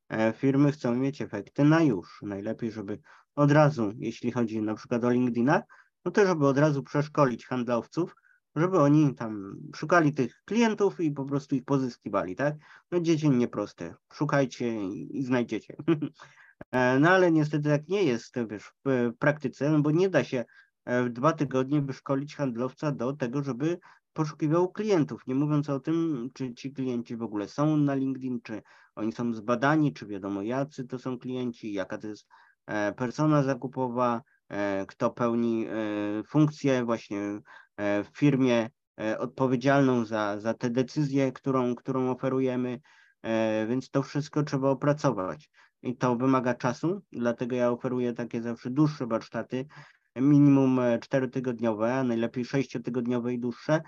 e, 0.10 0.34
firmy 0.34 0.72
chcą 0.72 0.96
mieć 0.96 1.22
efekty 1.22 1.64
na 1.64 1.82
już. 1.82 2.22
Najlepiej, 2.22 2.72
żeby 2.72 3.00
od 3.36 3.52
razu, 3.52 3.92
jeśli 3.98 4.32
chodzi 4.32 4.62
na 4.62 4.76
przykład 4.76 5.04
o 5.04 5.10
LinkedIna, 5.10 5.64
no 6.06 6.12
to 6.12 6.26
żeby 6.26 6.48
od 6.48 6.58
razu 6.58 6.84
przeszkolić 6.84 7.46
handlowców, 7.46 8.16
żeby 8.56 8.80
oni 8.80 9.16
tam 9.16 9.56
szukali 9.76 10.14
tych 10.14 10.42
klientów 10.46 11.00
i 11.00 11.12
po 11.12 11.26
prostu 11.26 11.56
ich 11.56 11.66
pozyskiwali, 11.66 12.36
tak? 12.36 12.56
No 12.92 13.00
dzieci 13.00 13.30
nieproste. 13.30 13.96
Szukajcie 14.14 14.88
i, 14.88 15.18
i 15.18 15.24
znajdziecie. 15.24 15.76
E, 16.72 17.00
no 17.00 17.10
ale 17.10 17.32
niestety 17.32 17.70
tak 17.70 17.88
nie 17.88 18.04
jest 18.04 18.36
wiesz, 18.50 18.72
w 18.86 19.12
praktyce, 19.20 19.70
no 19.70 19.82
bo 19.82 19.92
nie 19.92 20.10
da 20.10 20.24
się 20.24 20.46
e, 20.86 21.04
w 21.04 21.10
dwa 21.10 21.34
tygodnie 21.34 21.82
wyszkolić 21.82 22.36
handlowca 22.36 22.92
do 22.92 23.14
tego, 23.14 23.44
żeby 23.44 23.80
poszukiwał 24.14 24.72
klientów, 24.72 25.28
nie 25.28 25.36
mówiąc 25.36 25.70
o 25.70 25.80
tym, 25.80 26.30
czy 26.34 26.54
ci 26.54 26.74
klienci 26.74 27.18
w 27.18 27.24
ogóle 27.24 27.48
są 27.48 27.78
na 27.78 27.96
LinkedIn, 27.96 28.42
czy 28.44 28.62
oni 28.96 29.12
są 29.12 29.34
zbadani, 29.34 29.94
czy 29.94 30.06
wiadomo 30.06 30.42
jacy 30.42 30.88
to 30.88 31.00
są 31.00 31.20
klienci, 31.20 31.74
jaka 31.74 31.98
to 31.98 32.08
jest 32.08 32.28
e, 32.66 32.94
persona 32.94 33.44
zakupowa, 33.44 34.22
kto 34.88 35.12
pełni 35.12 35.68
funkcję 36.28 36.86
właśnie 36.86 37.40
w 37.78 38.08
firmie 38.18 38.70
odpowiedzialną 39.20 40.06
za, 40.06 40.40
za 40.40 40.54
tę 40.54 40.70
decyzję, 40.70 41.32
którą, 41.32 41.76
którą 41.76 42.12
oferujemy. 42.12 42.80
e, 43.22 43.68
więc 43.68 43.90
to 43.90 44.04
wszystko 44.04 44.44
trzeba 44.44 44.70
opracować 44.70 45.50
i 45.82 45.98
to 45.98 46.16
wymaga 46.16 46.54
czasu, 46.54 47.02
dlatego 47.12 47.56
ja 47.56 47.72
oferuję 47.72 48.14
takie 48.14 48.42
zawsze 48.42 48.70
dłuższe 48.70 49.08
warsztaty, 49.08 49.66
minimum 50.16 50.80
4-tygodniowe, 50.80 51.92
a 51.94 52.04
najlepiej 52.04 52.46
6-tygodniowe 52.46 53.34
i 53.34 53.40
dłuższe, 53.40 53.82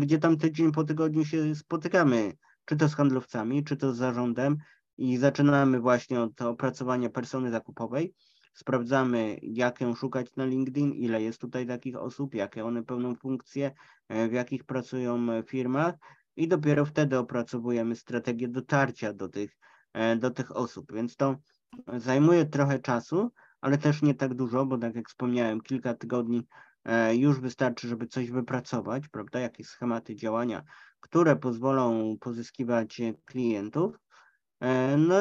gdzie 0.00 0.18
tam 0.18 0.36
tydzień 0.36 0.72
po 0.72 0.84
tygodniu 0.84 1.24
się 1.24 1.54
spotykamy, 1.54 2.32
czy 2.64 2.76
to 2.76 2.88
z 2.88 2.94
handlowcami, 2.94 3.64
czy 3.64 3.76
to 3.76 3.92
z 3.92 3.96
zarządem. 3.96 4.56
I 4.98 5.16
zaczynamy 5.16 5.80
właśnie 5.80 6.20
od 6.20 6.42
opracowania 6.42 7.10
persony 7.10 7.50
zakupowej, 7.50 8.14
sprawdzamy, 8.54 9.38
jak 9.42 9.80
ją 9.80 9.94
szukać 9.94 10.36
na 10.36 10.44
LinkedIn, 10.44 10.92
ile 10.92 11.22
jest 11.22 11.40
tutaj 11.40 11.66
takich 11.66 11.96
osób, 11.96 12.34
jakie 12.34 12.64
one 12.64 12.82
pełną 12.82 13.14
funkcje, 13.14 13.72
e, 14.08 14.28
w 14.28 14.32
jakich 14.32 14.64
pracują 14.64 15.32
e, 15.32 15.42
firmach. 15.42 15.94
I 16.36 16.48
dopiero 16.48 16.84
wtedy 16.84 17.18
opracowujemy 17.18 17.96
strategię 17.96 18.48
dotarcia 18.48 19.12
do 19.12 19.28
tych, 19.28 19.56
e, 19.92 20.16
do 20.16 20.30
tych 20.30 20.56
osób. 20.56 20.92
Więc 20.92 21.16
to 21.16 21.36
zajmuje 21.96 22.46
trochę 22.46 22.78
czasu, 22.78 23.30
ale 23.64 23.78
też 23.78 24.02
nie 24.02 24.14
tak 24.14 24.34
dużo, 24.34 24.66
bo 24.66 24.78
tak 24.78 24.94
jak 24.94 25.08
wspomniałem, 25.08 25.60
kilka 25.60 25.94
tygodni 25.94 26.46
już 27.12 27.40
wystarczy, 27.40 27.88
żeby 27.88 28.06
coś 28.06 28.30
wypracować, 28.30 29.08
prawda? 29.08 29.40
Jakieś 29.40 29.66
schematy 29.66 30.16
działania, 30.16 30.62
które 31.00 31.36
pozwolą 31.36 32.16
pozyskiwać 32.20 33.00
klientów. 33.24 33.98
No 34.98 35.14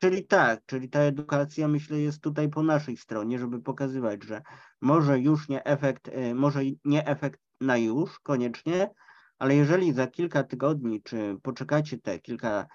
Czyli 0.00 0.26
tak, 0.26 0.60
czyli 0.66 0.88
ta 0.88 1.00
edukacja 1.00 1.68
myślę 1.68 2.00
jest 2.00 2.20
tutaj 2.20 2.48
po 2.48 2.62
naszej 2.62 2.96
stronie, 2.96 3.38
żeby 3.38 3.62
pokazywać, 3.62 4.24
że 4.24 4.42
może 4.80 5.18
już 5.18 5.48
nie 5.48 5.64
efekt, 5.64 6.08
y, 6.08 6.34
może 6.34 6.60
nie 6.84 7.06
efekt 7.06 7.40
na 7.60 7.76
już 7.76 8.20
koniecznie, 8.20 8.90
ale 9.38 9.54
jeżeli 9.54 9.92
za 9.92 10.06
kilka 10.06 10.44
tygodni, 10.44 11.02
czy 11.02 11.36
poczekacie 11.42 11.98
te 11.98 12.18
kilka 12.18 12.66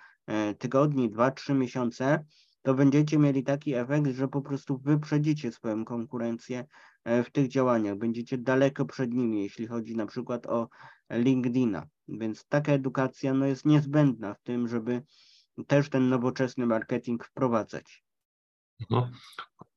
tygodni, 0.57 1.09
dwa, 1.09 1.31
trzy 1.31 1.53
miesiące, 1.53 2.25
to 2.61 2.73
będziecie 2.73 3.17
mieli 3.17 3.43
taki 3.43 3.73
efekt, 3.73 4.11
że 4.11 4.27
po 4.27 4.41
prostu 4.41 4.77
wyprzedzicie 4.77 5.51
swoją 5.51 5.85
konkurencję 5.85 6.65
y, 7.07 7.23
w 7.23 7.31
tych 7.31 7.47
działaniach. 7.47 7.97
Będziecie 7.97 8.37
daleko 8.37 8.85
przed 8.85 9.13
nimi, 9.13 9.43
jeśli 9.43 9.67
chodzi 9.67 9.95
na 9.95 10.05
przykład 10.05 10.47
o 10.47 10.69
LinkedIna. 11.11 11.87
Więc 12.07 12.45
taka 12.47 12.71
edukacja 12.71 13.33
no, 13.33 13.45
jest 13.45 13.65
niezbędna 13.65 14.33
w 14.33 14.41
tym, 14.41 14.67
żeby 14.67 15.03
też 15.67 15.89
ten 15.89 16.09
nowoczesny 16.09 16.65
marketing 16.65 17.25
wprowadzać. 17.25 18.03
Mhm. 18.91 19.11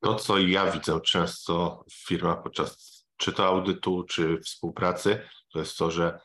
To, 0.01 0.15
co 0.15 0.39
ja 0.39 0.71
widzę 0.71 1.01
często 1.01 1.85
w 1.91 2.07
firmach 2.09 2.43
podczas 2.43 2.95
czy 3.17 3.33
to 3.33 3.47
audytu, 3.47 4.05
czy 4.05 4.39
współpracy, 4.39 5.21
to 5.53 5.59
jest 5.59 5.77
to, 5.77 5.91
że 5.91 6.21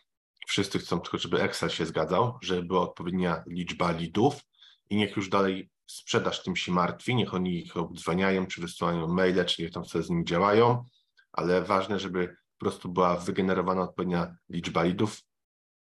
wszyscy 0.48 0.80
chcą 0.80 1.00
tylko, 1.00 1.18
żeby 1.18 1.42
Excel 1.42 1.70
się 1.70 1.86
zgadzał, 1.86 2.38
żeby 2.42 2.64
była 2.64 2.82
odpowiednia 2.82 3.44
liczba 3.48 3.92
lidów 3.92 4.42
i 4.90 4.96
niech 4.96 5.16
już 5.16 5.30
dalej 5.30 5.70
sprzedaż 5.90 6.44
tym 6.44 6.56
się 6.56 6.72
martwi, 6.72 7.16
niech 7.16 7.34
oni 7.34 7.66
ich 7.66 7.78
obdzwaniają, 7.78 8.48
czy 8.48 8.62
wysyłają 8.62 9.08
maile, 9.08 9.46
czy 9.46 9.62
niech 9.62 9.72
tam 9.72 9.86
sobie 9.86 10.04
z 10.04 10.10
nimi 10.10 10.26
działają, 10.26 10.86
ale 11.32 11.62
ważne, 11.62 12.00
żeby 12.00 12.28
po 12.28 12.66
prostu 12.66 12.90
była 12.90 13.16
wygenerowana 13.18 13.82
odpowiednia 13.82 14.36
liczba 14.50 14.84
lidów. 14.84 15.22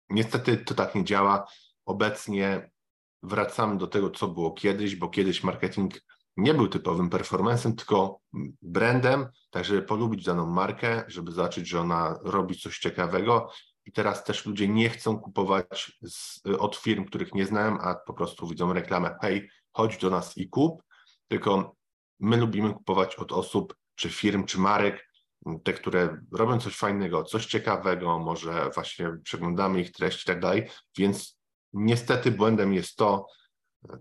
Niestety 0.10 0.58
to 0.58 0.74
tak 0.74 0.96
nie 0.96 1.04
działa. 1.04 1.48
Obecnie 1.86 2.72
wracamy 3.24 3.78
do 3.78 3.88
tego, 3.88 4.10
co 4.10 4.28
było 4.28 4.52
kiedyś, 4.52 4.96
bo 4.96 5.10
kiedyś 5.10 5.44
marketing 5.44 5.94
nie 6.38 6.54
był 6.54 6.68
typowym 6.68 7.10
performancem, 7.10 7.76
tylko 7.76 8.20
brandem, 8.62 9.28
tak 9.50 9.66
żeby 9.66 9.82
polubić 9.82 10.26
daną 10.26 10.46
markę, 10.46 11.04
żeby 11.08 11.32
zobaczyć, 11.32 11.68
że 11.68 11.82
ona 11.82 12.20
robi 12.24 12.60
coś 12.60 12.80
ciekawego. 12.80 13.52
I 13.86 13.92
teraz 13.92 14.24
też 14.24 14.46
ludzie 14.46 14.68
nie 14.68 14.90
chcą 14.90 15.20
kupować 15.20 16.00
z, 16.02 16.42
od 16.60 16.76
firm, 16.76 17.06
których 17.06 17.34
nie 17.34 17.46
znają, 17.46 17.80
a 17.80 17.96
po 17.96 18.14
prostu 18.14 18.48
widzą 18.48 18.74
reklamę, 18.74 19.16
hej, 19.22 19.50
chodź 19.78 19.98
do 19.98 20.10
nas 20.10 20.38
i 20.38 20.50
kup, 20.50 20.84
tylko 21.28 21.76
my 22.20 22.38
lubimy 22.38 22.74
kupować 22.74 23.16
od 23.16 23.32
osób, 23.32 23.76
czy 23.96 24.10
firm, 24.10 24.46
czy 24.46 24.60
marek, 24.60 25.08
te, 25.64 25.74
które 25.74 26.22
robią 26.32 26.60
coś 26.60 26.78
fajnego, 26.78 27.24
coś 27.24 27.46
ciekawego, 27.46 28.20
może 28.20 28.70
właśnie 28.74 29.18
przeglądamy 29.24 29.82
ich 29.82 29.92
treści 29.92 30.24
i 30.24 30.28
tak 30.28 30.40
dalej, 30.40 30.70
więc 30.98 31.38
Niestety 31.74 32.32
błędem 32.32 32.74
jest 32.74 32.96
to, 32.96 33.28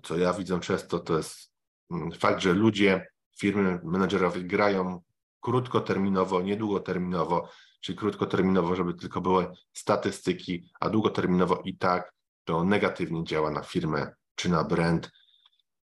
co 0.02 0.18
ja 0.18 0.32
widzę 0.32 0.60
często, 0.60 0.98
to 0.98 1.16
jest 1.16 1.52
mm, 1.90 2.12
fakt, 2.12 2.40
że 2.40 2.52
ludzie, 2.52 3.06
firmy, 3.38 3.80
menedżerowie 3.84 4.42
grają 4.42 5.02
krótkoterminowo, 5.40 6.42
niedługoterminowo, 6.42 7.48
czyli 7.80 7.98
krótkoterminowo, 7.98 8.76
żeby 8.76 8.94
tylko 8.94 9.20
były 9.20 9.46
statystyki, 9.72 10.70
a 10.80 10.90
długoterminowo 10.90 11.62
i 11.64 11.78
tak 11.78 12.12
to 12.44 12.64
negatywnie 12.64 13.24
działa 13.24 13.50
na 13.50 13.62
firmę 13.62 14.14
czy 14.34 14.48
na 14.48 14.64
brand. 14.64 15.10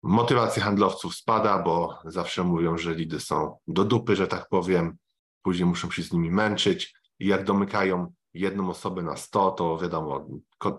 Motywacja 0.07 0.63
handlowców 0.63 1.15
spada, 1.15 1.63
bo 1.63 1.99
zawsze 2.05 2.45
mówią, 2.45 2.79
że 2.79 2.95
lidy 2.95 3.21
są 3.21 3.59
do 3.67 3.85
dupy, 3.85 4.17
że 4.17 4.27
tak 4.27 4.49
powiem, 4.49 4.97
później 5.43 5.69
muszą 5.69 5.91
się 5.91 6.03
z 6.03 6.13
nimi 6.13 6.31
męczyć 6.31 6.95
i 7.19 7.27
jak 7.27 7.45
domykają 7.45 8.13
jedną 8.35 8.71
osobę 8.71 9.03
na 9.03 9.17
100, 9.17 9.51
to 9.51 9.79
wiadomo, 9.79 10.27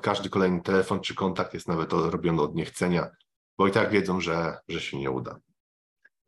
każdy 0.02 0.30
kolejny 0.30 0.62
telefon 0.62 1.00
czy 1.00 1.16
kontakt 1.16 1.54
jest 1.54 1.68
nawet 1.68 1.94
robiony 1.94 2.42
od 2.42 2.56
niechcenia, 2.56 3.10
bo 3.58 3.68
i 3.68 3.72
tak 3.72 3.90
wiedzą, 3.90 4.22
że, 4.22 4.58
że 4.68 4.82
się 4.82 4.98
nie 5.00 5.12
uda. 5.12 5.40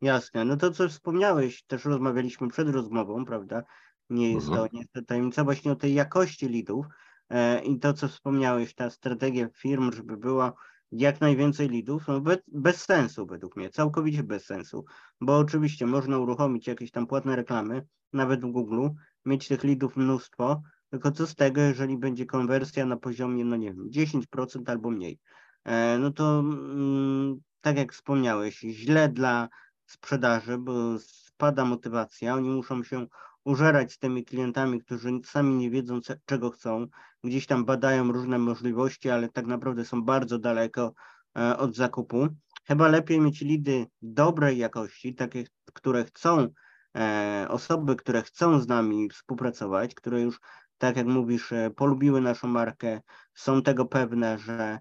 Jasne. 0.00 0.44
No 0.44 0.56
to, 0.56 0.70
co 0.70 0.88
wspomniałeś, 0.88 1.64
też 1.64 1.84
rozmawialiśmy 1.84 2.48
przed 2.48 2.68
rozmową, 2.68 3.24
prawda? 3.24 3.62
Nie 4.10 4.32
jest 4.32 4.48
mhm. 4.48 4.68
to 4.68 4.76
niestety 4.76 5.06
tajemnica 5.06 5.44
właśnie 5.44 5.72
o 5.72 5.76
tej 5.76 5.94
jakości 5.94 6.48
lidów 6.48 6.86
e, 7.30 7.64
i 7.64 7.78
to, 7.78 7.92
co 7.92 8.08
wspomniałeś, 8.08 8.74
ta 8.74 8.90
strategia 8.90 9.48
firm, 9.56 9.92
żeby 9.92 10.16
była 10.16 10.52
jak 10.92 11.20
najwięcej 11.20 11.68
lidów, 11.68 12.08
no 12.08 12.20
bez, 12.20 12.38
bez 12.48 12.84
sensu 12.84 13.26
według 13.26 13.56
mnie, 13.56 13.70
całkowicie 13.70 14.22
bez 14.22 14.44
sensu, 14.44 14.84
bo 15.20 15.38
oczywiście 15.38 15.86
można 15.86 16.18
uruchomić 16.18 16.66
jakieś 16.66 16.90
tam 16.90 17.06
płatne 17.06 17.36
reklamy, 17.36 17.86
nawet 18.12 18.40
w 18.40 18.50
Google, 18.50 18.88
mieć 19.24 19.48
tych 19.48 19.64
lidów 19.64 19.96
mnóstwo, 19.96 20.62
tylko 20.90 21.10
co 21.10 21.26
z 21.26 21.34
tego, 21.34 21.60
jeżeli 21.60 21.98
będzie 21.98 22.26
konwersja 22.26 22.86
na 22.86 22.96
poziomie, 22.96 23.44
no 23.44 23.56
nie 23.56 23.74
wiem, 23.74 23.90
10% 23.90 24.70
albo 24.70 24.90
mniej. 24.90 25.18
E, 25.64 25.98
no 25.98 26.10
to 26.10 26.38
mm, 26.40 27.40
tak 27.60 27.76
jak 27.76 27.92
wspomniałeś, 27.92 28.58
źle 28.58 29.08
dla 29.08 29.48
sprzedaży, 29.86 30.58
bo 30.58 30.98
spada 30.98 31.64
motywacja, 31.64 32.34
oni 32.34 32.50
muszą 32.50 32.84
się 32.84 33.06
użerać 33.44 33.92
z 33.92 33.98
tymi 33.98 34.24
klientami, 34.24 34.80
którzy 34.80 35.10
sami 35.24 35.54
nie 35.54 35.70
wiedzą, 35.70 36.00
czego 36.24 36.50
chcą, 36.50 36.86
gdzieś 37.24 37.46
tam 37.46 37.64
badają 37.64 38.12
różne 38.12 38.38
możliwości, 38.38 39.10
ale 39.10 39.28
tak 39.28 39.46
naprawdę 39.46 39.84
są 39.84 40.02
bardzo 40.02 40.38
daleko 40.38 40.92
e, 41.38 41.56
od 41.58 41.76
zakupu. 41.76 42.28
Chyba 42.66 42.88
lepiej 42.88 43.20
mieć 43.20 43.40
lidy 43.40 43.86
dobrej 44.02 44.58
jakości, 44.58 45.14
takie, 45.14 45.44
które 45.72 46.04
chcą, 46.04 46.48
e, 46.96 47.46
osoby, 47.48 47.96
które 47.96 48.22
chcą 48.22 48.60
z 48.60 48.68
nami 48.68 49.08
współpracować, 49.08 49.94
które 49.94 50.20
już 50.20 50.40
tak 50.78 50.96
jak 50.96 51.06
mówisz, 51.06 51.52
e, 51.52 51.70
polubiły 51.70 52.20
naszą 52.20 52.48
markę, 52.48 53.00
są 53.34 53.62
tego 53.62 53.84
pewne, 53.84 54.38
że 54.38 54.78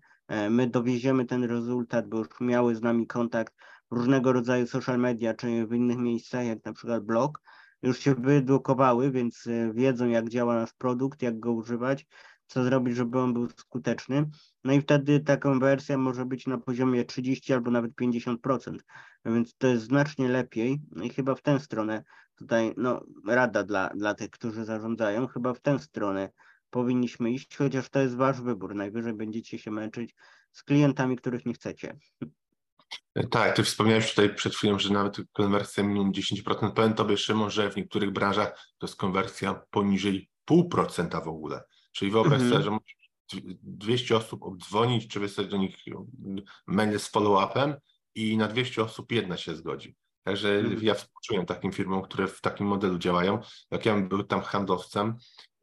my 0.49 0.67
dowieziemy 0.67 1.25
ten 1.25 1.43
rezultat, 1.43 2.07
bo 2.07 2.17
już 2.17 2.27
miały 2.41 2.75
z 2.75 2.81
nami 2.81 3.07
kontakt 3.07 3.53
w 3.91 3.95
różnego 3.95 4.33
rodzaju 4.33 4.67
social 4.67 4.99
media, 4.99 5.33
czy 5.33 5.67
w 5.67 5.73
innych 5.73 5.97
miejscach, 5.97 6.45
jak 6.45 6.65
na 6.65 6.73
przykład 6.73 7.03
blog, 7.03 7.41
już 7.81 7.99
się 7.99 8.15
wyedukowały, 8.15 9.11
więc 9.11 9.47
e, 9.47 9.73
wiedzą, 9.73 10.07
jak 10.07 10.29
działa 10.29 10.55
nasz 10.55 10.73
produkt, 10.73 11.21
jak 11.21 11.39
go 11.39 11.51
używać, 11.51 12.05
co 12.47 12.63
zrobić, 12.63 12.95
żeby 12.95 13.19
on 13.19 13.33
był 13.33 13.49
skuteczny. 13.49 14.29
No 14.63 14.73
i 14.73 14.81
wtedy 14.81 15.19
ta 15.19 15.37
konwersja 15.37 15.97
może 15.97 16.25
być 16.25 16.47
na 16.47 16.57
poziomie 16.57 17.05
30 17.05 17.53
albo 17.53 17.71
nawet 17.71 17.91
50%, 17.95 18.77
więc 19.25 19.55
to 19.57 19.67
jest 19.67 19.83
znacznie 19.83 20.29
lepiej 20.29 20.81
no 20.91 21.03
i 21.03 21.09
chyba 21.09 21.35
w 21.35 21.41
tę 21.41 21.59
stronę 21.59 22.03
tutaj 22.35 22.73
no, 22.77 23.05
rada 23.27 23.63
dla, 23.63 23.89
dla 23.89 24.13
tych, 24.13 24.29
którzy 24.29 24.65
zarządzają, 24.65 25.27
chyba 25.27 25.53
w 25.53 25.59
tę 25.59 25.79
stronę 25.79 26.29
powinniśmy 26.69 27.31
iść, 27.31 27.57
chociaż 27.57 27.89
to 27.89 27.99
jest 27.99 28.15
wasz 28.15 28.41
wybór. 28.41 28.75
Najwyżej 28.75 29.13
będziecie 29.13 29.59
się 29.59 29.71
męczyć 29.71 30.15
z 30.51 30.63
klientami, 30.63 31.15
których 31.15 31.45
nie 31.45 31.53
chcecie. 31.53 31.97
Tak, 33.31 33.55
ty 33.55 33.63
wspomniałeś 33.63 34.09
tutaj 34.09 34.35
przed 34.35 34.55
chwilą, 34.55 34.79
że 34.79 34.93
nawet 34.93 35.17
konwersja 35.31 35.83
minimum 35.83 36.11
10%. 36.11 36.71
Powiem 36.71 36.93
tobie, 36.93 37.17
Szymon, 37.17 37.51
że 37.51 37.71
w 37.71 37.75
niektórych 37.75 38.11
branżach 38.11 38.67
to 38.77 38.87
jest 38.87 38.95
konwersja 38.95 39.61
poniżej 39.69 40.29
0,5% 40.51 41.23
w 41.23 41.27
ogóle. 41.27 41.63
Czyli 41.91 42.11
wyobraź 42.11 42.41
sobie, 42.41 42.63
że 42.63 42.71
musisz 42.71 43.09
200 43.63 44.17
osób 44.17 44.43
obdzwonić, 44.43 45.07
czy 45.07 45.19
wysłać 45.19 45.47
do 45.47 45.57
nich 45.57 45.77
mail 46.67 46.99
z 46.99 47.11
follow-upem 47.11 47.75
i 48.15 48.37
na 48.37 48.47
200 48.47 48.83
osób 48.83 49.11
jedna 49.11 49.37
się 49.37 49.55
zgodzi. 49.55 49.95
Także 50.23 50.49
mhm. 50.49 50.83
ja 50.83 50.93
współczuję 50.93 51.45
takim 51.45 51.71
firmom, 51.71 52.01
które 52.01 52.27
w 52.27 52.41
takim 52.41 52.67
modelu 52.67 52.97
działają. 52.97 53.39
Jak 53.71 53.85
ja 53.85 53.93
bym 53.93 54.09
był 54.09 54.23
tam 54.23 54.41
handlowcem 54.41 55.15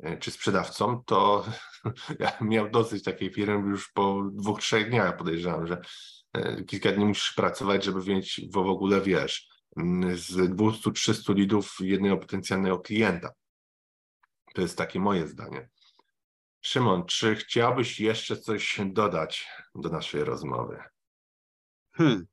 e, 0.03 0.17
czy 0.19 0.31
sprzedawcą, 0.31 1.03
to 1.07 1.47
ja 2.21 2.33
miał 2.41 2.71
dosyć 2.71 3.05
takiej 3.05 3.31
firmy 3.31 3.71
już 3.71 3.93
po 3.93 4.23
dwóch, 4.33 4.61
trzech 4.61 4.91
dniach 4.91 5.17
podejrzewam, 5.17 5.67
że 5.67 5.75
e, 5.75 5.81
kilka 6.67 6.93
dni 6.93 7.05
musisz 7.05 7.33
pracować, 7.33 7.85
żeby 7.85 8.15
mieć 8.15 8.41
w 8.53 8.57
ogóle, 8.57 9.01
wiesz, 9.01 9.49
mm, 9.77 10.17
z 10.17 10.33
200-300 10.33 11.35
lidów 11.35 11.77
jednego 11.81 12.17
potencjalnego 12.17 12.79
klienta. 12.79 13.31
To 14.55 14.61
jest 14.61 14.79
takie 14.79 15.01
moje 15.01 15.29
zdanie. 15.29 15.69
Szymon, 16.61 17.05
czy 17.07 17.37
chciałbyś 17.37 18.01
jeszcze 18.01 18.37
coś 18.37 18.81
dodać 18.87 19.49
do 19.75 19.89
naszej 19.89 20.25
rozmowy? 20.25 20.83
Hmm. 21.93 22.27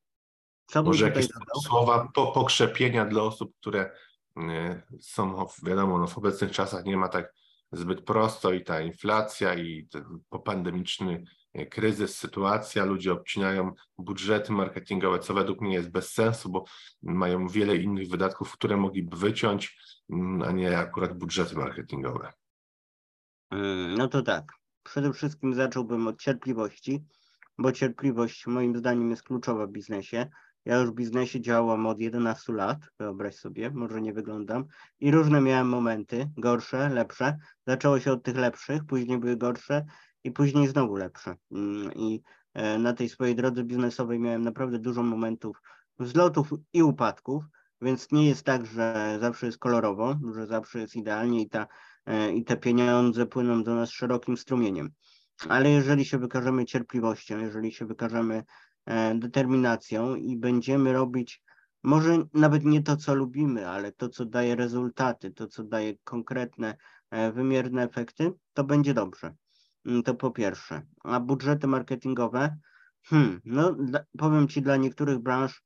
Co 0.65 0.83
Może 0.83 1.05
jakieś 1.05 1.27
słowa 1.63 2.11
po, 2.13 2.31
pokrzepienia 2.31 3.05
dla 3.05 3.21
osób, 3.21 3.55
które 3.59 3.91
y, 4.37 4.81
są, 5.01 5.45
wiadomo, 5.63 5.99
no 5.99 6.07
w 6.07 6.17
obecnych 6.17 6.51
czasach 6.51 6.85
nie 6.85 6.97
ma 6.97 7.09
tak 7.09 7.33
zbyt 7.71 8.01
prosto 8.01 8.53
i 8.53 8.63
ta 8.63 8.81
inflacja 8.81 9.53
i 9.53 9.87
ten 9.87 10.19
popandemiczny 10.29 11.23
kryzys, 11.69 12.17
sytuacja, 12.17 12.85
ludzie 12.85 13.13
obcinają 13.13 13.71
budżety 13.97 14.51
marketingowe, 14.51 15.19
co 15.19 15.33
według 15.33 15.61
mnie 15.61 15.73
jest 15.73 15.91
bez 15.91 16.13
sensu, 16.13 16.49
bo 16.49 16.63
mają 17.01 17.47
wiele 17.47 17.77
innych 17.77 18.09
wydatków, 18.09 18.51
które 18.51 18.77
mogliby 18.77 19.17
wyciąć, 19.17 19.77
mm, 20.09 20.41
a 20.41 20.51
nie 20.51 20.77
akurat 20.77 21.17
budżety 21.17 21.55
marketingowe. 21.55 22.31
Mm, 23.51 23.95
No 23.97 24.07
to 24.07 24.21
tak. 24.21 24.53
Przede 24.83 25.13
wszystkim 25.13 25.53
zacząłbym 25.53 26.07
od 26.07 26.21
cierpliwości, 26.21 27.03
bo 27.57 27.71
cierpliwość 27.71 28.47
moim 28.47 28.77
zdaniem 28.77 29.09
jest 29.09 29.23
kluczowa 29.23 29.67
w 29.67 29.71
biznesie. 29.71 30.29
Ja 30.65 30.77
już 30.77 30.89
w 30.89 30.93
biznesie 30.93 31.41
działam 31.41 31.85
od 31.85 31.99
11 31.99 32.53
lat, 32.53 32.77
wyobraź 32.99 33.35
sobie, 33.35 33.71
może 33.71 34.01
nie 34.01 34.13
wyglądam. 34.13 34.65
I 34.99 35.11
różne 35.11 35.41
miałem 35.41 35.69
momenty, 35.69 36.29
gorsze, 36.37 36.89
lepsze. 36.89 37.37
Zaczęło 37.67 37.99
się 37.99 38.11
od 38.11 38.23
tych 38.23 38.35
lepszych, 38.35 38.85
później 38.85 39.17
były 39.17 39.37
gorsze 39.37 39.85
i 40.23 40.31
później 40.31 40.67
znowu 40.67 40.95
lepsze. 40.95 41.36
Mm, 41.51 41.93
I 41.95 42.21
e, 42.53 42.77
na 42.77 42.93
tej 42.93 43.09
swojej 43.09 43.36
drodze 43.36 43.63
biznesowej 43.63 44.19
miałem 44.19 44.41
naprawdę 44.41 44.79
dużo 44.79 45.03
momentów 45.03 45.62
wzlotów 45.99 46.49
i 46.73 46.83
upadków, 46.83 47.43
więc 47.81 48.12
nie 48.12 48.27
jest 48.27 48.43
tak, 48.43 48.65
że 48.65 49.17
zawsze 49.21 49.45
jest 49.45 49.57
kolorowo, 49.57 50.15
że 50.36 50.47
zawsze 50.47 50.79
jest 50.79 50.95
idealnie 50.95 51.41
i 51.41 51.49
ta 51.49 51.67
e, 52.05 52.31
i 52.31 52.43
te 52.43 52.57
pieniądze 52.57 53.25
płyną 53.25 53.63
do 53.63 53.75
nas 53.75 53.89
szerokim 53.89 54.38
strumieniem. 54.38 54.89
Ale 55.49 55.69
jeżeli 55.69 56.05
się 56.05 56.17
wykażemy 56.17 56.65
cierpliwością, 56.65 57.39
jeżeli 57.39 57.71
się 57.71 57.86
wykażemy 57.86 58.43
e, 58.86 59.15
determinacją 59.15 60.15
i 60.15 60.38
będziemy 60.38 60.93
robić 60.93 61.43
może 61.86 62.25
nawet 62.33 62.65
nie 62.65 62.83
to, 62.83 62.97
co 62.97 63.15
lubimy, 63.15 63.69
ale 63.69 63.91
to, 63.91 64.09
co 64.09 64.25
daje 64.25 64.55
rezultaty, 64.55 65.31
to, 65.31 65.47
co 65.47 65.63
daje 65.63 65.93
konkretne, 66.03 66.77
wymierne 67.33 67.83
efekty, 67.83 68.31
to 68.53 68.63
będzie 68.63 68.93
dobrze. 68.93 69.36
Mm, 69.86 70.04
To 70.04 70.15
po 70.15 70.32
pierwsze. 70.32 70.82
A 71.04 71.19
budżety 71.19 71.67
marketingowe, 71.67 72.58
hmm, 73.04 73.41
no 73.46 73.76
powiem 74.17 74.48
Ci, 74.48 74.62
dla 74.62 74.78
niektórych 74.78 75.19
branż 75.19 75.63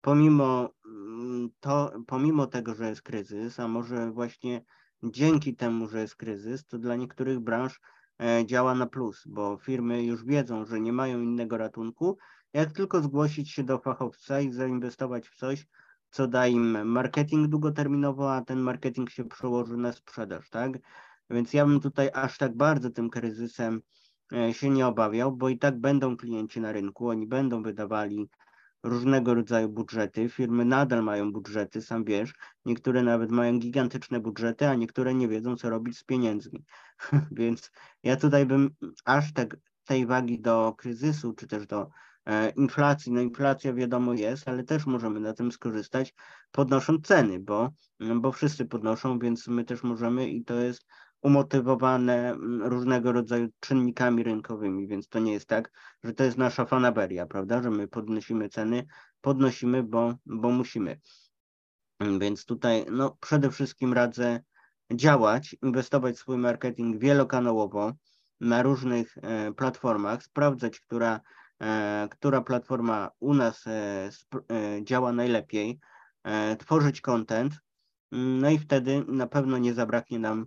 pomimo 0.00 0.74
mm, 0.86 1.48
to, 1.60 1.92
pomimo 2.06 2.46
tego, 2.46 2.74
że 2.74 2.88
jest 2.88 3.02
kryzys, 3.02 3.60
a 3.60 3.68
może 3.68 4.10
właśnie 4.12 4.64
dzięki 5.02 5.56
temu, 5.56 5.88
że 5.88 6.00
jest 6.00 6.16
kryzys, 6.16 6.66
to 6.66 6.78
dla 6.78 6.96
niektórych 6.96 7.40
branż 7.40 7.80
e, 8.22 8.46
działa 8.46 8.74
na 8.74 8.86
plus, 8.86 9.22
bo 9.26 9.56
firmy 9.56 10.04
już 10.04 10.24
wiedzą, 10.24 10.64
że 10.64 10.80
nie 10.80 10.92
mają 10.92 11.20
innego 11.20 11.56
ratunku, 11.56 12.18
jak 12.52 12.72
tylko 12.72 13.02
zgłosić 13.02 13.50
się 13.50 13.64
do 13.64 13.78
fachowca 13.78 14.40
i 14.40 14.52
zainwestować 14.52 15.28
w 15.28 15.36
coś, 15.36 15.66
co 16.10 16.28
da 16.28 16.46
im 16.46 16.88
marketing 16.88 17.48
długoterminowo, 17.48 18.34
a 18.34 18.40
ten 18.44 18.60
marketing 18.60 19.10
się 19.10 19.24
przełoży 19.24 19.76
na 19.76 19.92
sprzedaż, 19.92 20.50
tak? 20.50 20.72
Więc 21.30 21.52
ja 21.52 21.66
bym 21.66 21.80
tutaj 21.80 22.10
aż 22.14 22.38
tak 22.38 22.56
bardzo 22.56 22.90
tym 22.90 23.10
kryzysem 23.10 23.80
e, 24.32 24.54
się 24.54 24.70
nie 24.70 24.86
obawiał, 24.86 25.36
bo 25.36 25.48
i 25.48 25.58
tak 25.58 25.80
będą 25.80 26.16
klienci 26.16 26.60
na 26.60 26.72
rynku, 26.72 27.08
oni 27.08 27.26
będą 27.26 27.62
wydawali 27.62 28.28
różnego 28.82 29.34
rodzaju 29.34 29.68
budżety. 29.68 30.28
Firmy 30.28 30.64
nadal 30.64 31.02
mają 31.02 31.32
budżety, 31.32 31.82
sam 31.82 32.04
wiesz. 32.04 32.34
Niektóre 32.64 33.02
nawet 33.02 33.30
mają 33.30 33.58
gigantyczne 33.58 34.20
budżety, 34.20 34.68
a 34.68 34.74
niektóre 34.74 35.14
nie 35.14 35.28
wiedzą, 35.28 35.56
co 35.56 35.70
robić 35.70 35.98
z 35.98 36.04
pieniędzmi. 36.04 36.64
Więc 37.32 37.70
ja 38.02 38.16
tutaj 38.16 38.46
bym 38.46 38.70
aż 39.04 39.32
tak 39.32 39.56
tej 39.84 40.06
wagi 40.06 40.40
do 40.40 40.74
kryzysu, 40.78 41.32
czy 41.32 41.46
też 41.46 41.66
do 41.66 41.90
e, 42.26 42.50
inflacji, 42.50 43.12
no 43.12 43.20
inflacja 43.20 43.74
wiadomo 43.74 44.12
jest, 44.12 44.48
ale 44.48 44.64
też 44.64 44.86
możemy 44.86 45.20
na 45.20 45.32
tym 45.32 45.52
skorzystać, 45.52 46.14
podnosząc 46.52 47.06
ceny, 47.06 47.40
bo, 47.40 47.70
bo 48.16 48.32
wszyscy 48.32 48.66
podnoszą, 48.66 49.18
więc 49.18 49.48
my 49.48 49.64
też 49.64 49.82
możemy 49.82 50.30
i 50.30 50.44
to 50.44 50.54
jest 50.54 50.86
umotywowane 51.22 52.30
mm, 52.30 52.62
różnego 52.62 53.12
rodzaju 53.12 53.48
czynnikami 53.60 54.22
rynkowymi, 54.22 54.88
więc 54.88 55.08
to 55.08 55.18
nie 55.18 55.32
jest 55.32 55.46
tak, 55.46 55.70
że 56.04 56.12
to 56.12 56.24
jest 56.24 56.38
nasza 56.38 56.64
fanaberia, 56.64 57.26
prawda, 57.26 57.62
że 57.62 57.70
my 57.70 57.88
podnosimy 57.88 58.48
ceny, 58.48 58.86
podnosimy, 59.20 59.82
bo, 59.82 60.14
bo 60.26 60.50
musimy. 60.50 61.00
Mm, 61.98 62.18
Więc 62.18 62.44
tutaj 62.44 62.86
no, 62.90 63.16
przede 63.20 63.50
wszystkim 63.50 63.92
radzę 63.92 64.40
działać, 64.92 65.56
inwestować 65.62 66.16
w 66.16 66.18
swój 66.18 66.38
marketing 66.38 66.98
wielokanałowo 66.98 67.92
na 68.40 68.62
różnych 68.62 69.18
e, 69.22 69.52
platformach, 69.52 70.22
sprawdzać, 70.22 70.80
która, 70.80 71.20
e, 71.62 72.08
która 72.10 72.40
platforma 72.40 73.10
u 73.20 73.34
nas 73.34 73.64
e, 73.66 74.10
działa 74.82 75.12
najlepiej, 75.12 75.78
tworzyć 76.58 77.00
content, 77.00 77.54
mm, 78.12 78.40
no 78.40 78.50
i 78.50 78.58
wtedy 78.58 79.04
na 79.08 79.26
pewno 79.26 79.58
nie 79.58 79.74
zabraknie 79.74 80.18
nam 80.18 80.46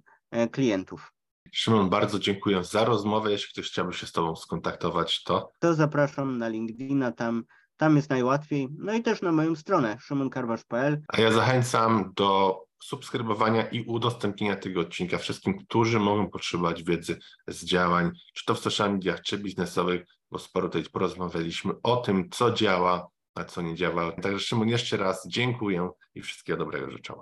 klientów. 0.51 1.13
Szymon, 1.51 1.89
bardzo 1.89 2.19
dziękuję 2.19 2.63
za 2.63 2.85
rozmowę. 2.85 3.31
Jeśli 3.31 3.49
ktoś 3.53 3.71
chciałby 3.71 3.93
się 3.93 4.07
z 4.07 4.11
Tobą 4.11 4.35
skontaktować, 4.35 5.23
to 5.23 5.51
To 5.59 5.73
zapraszam 5.73 6.37
na 6.37 6.47
LinkedIna, 6.47 7.11
tam, 7.11 7.43
tam 7.77 7.95
jest 7.95 8.09
najłatwiej, 8.09 8.67
no 8.77 8.93
i 8.93 9.03
też 9.03 9.21
na 9.21 9.31
moją 9.31 9.55
stronę 9.55 9.97
szymonkarwasz.pl. 10.01 11.01
A 11.07 11.21
ja 11.21 11.31
zachęcam 11.31 12.11
do 12.15 12.59
subskrybowania 12.83 13.67
i 13.69 13.85
udostępnienia 13.85 14.55
tego 14.55 14.81
odcinka 14.81 15.17
wszystkim, 15.17 15.57
którzy 15.59 15.99
mogą 15.99 16.29
potrzebować 16.29 16.83
wiedzy 16.83 17.19
z 17.47 17.65
działań, 17.65 18.11
czy 18.33 18.45
to 18.45 18.55
w 18.55 18.59
social 18.59 18.93
mediach, 18.93 19.21
czy 19.21 19.37
biznesowych, 19.37 20.05
bo 20.31 20.39
sporo 20.39 20.69
tutaj 20.69 20.91
porozmawialiśmy 20.91 21.73
o 21.83 21.97
tym, 21.97 22.29
co 22.29 22.51
działa, 22.51 23.07
a 23.35 23.43
co 23.43 23.61
nie 23.61 23.75
działa. 23.75 24.11
Także 24.11 24.39
Szymon, 24.39 24.69
jeszcze 24.69 24.97
raz 24.97 25.27
dziękuję 25.27 25.89
i 26.15 26.21
wszystkiego 26.21 26.59
dobrego 26.59 26.91
życzę. 26.91 27.13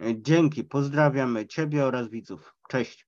Dzięki, 0.00 0.64
pozdrawiamy 0.64 1.46
Ciebie 1.46 1.84
oraz 1.86 2.08
widzów. 2.08 2.54
Cześć. 2.68 3.11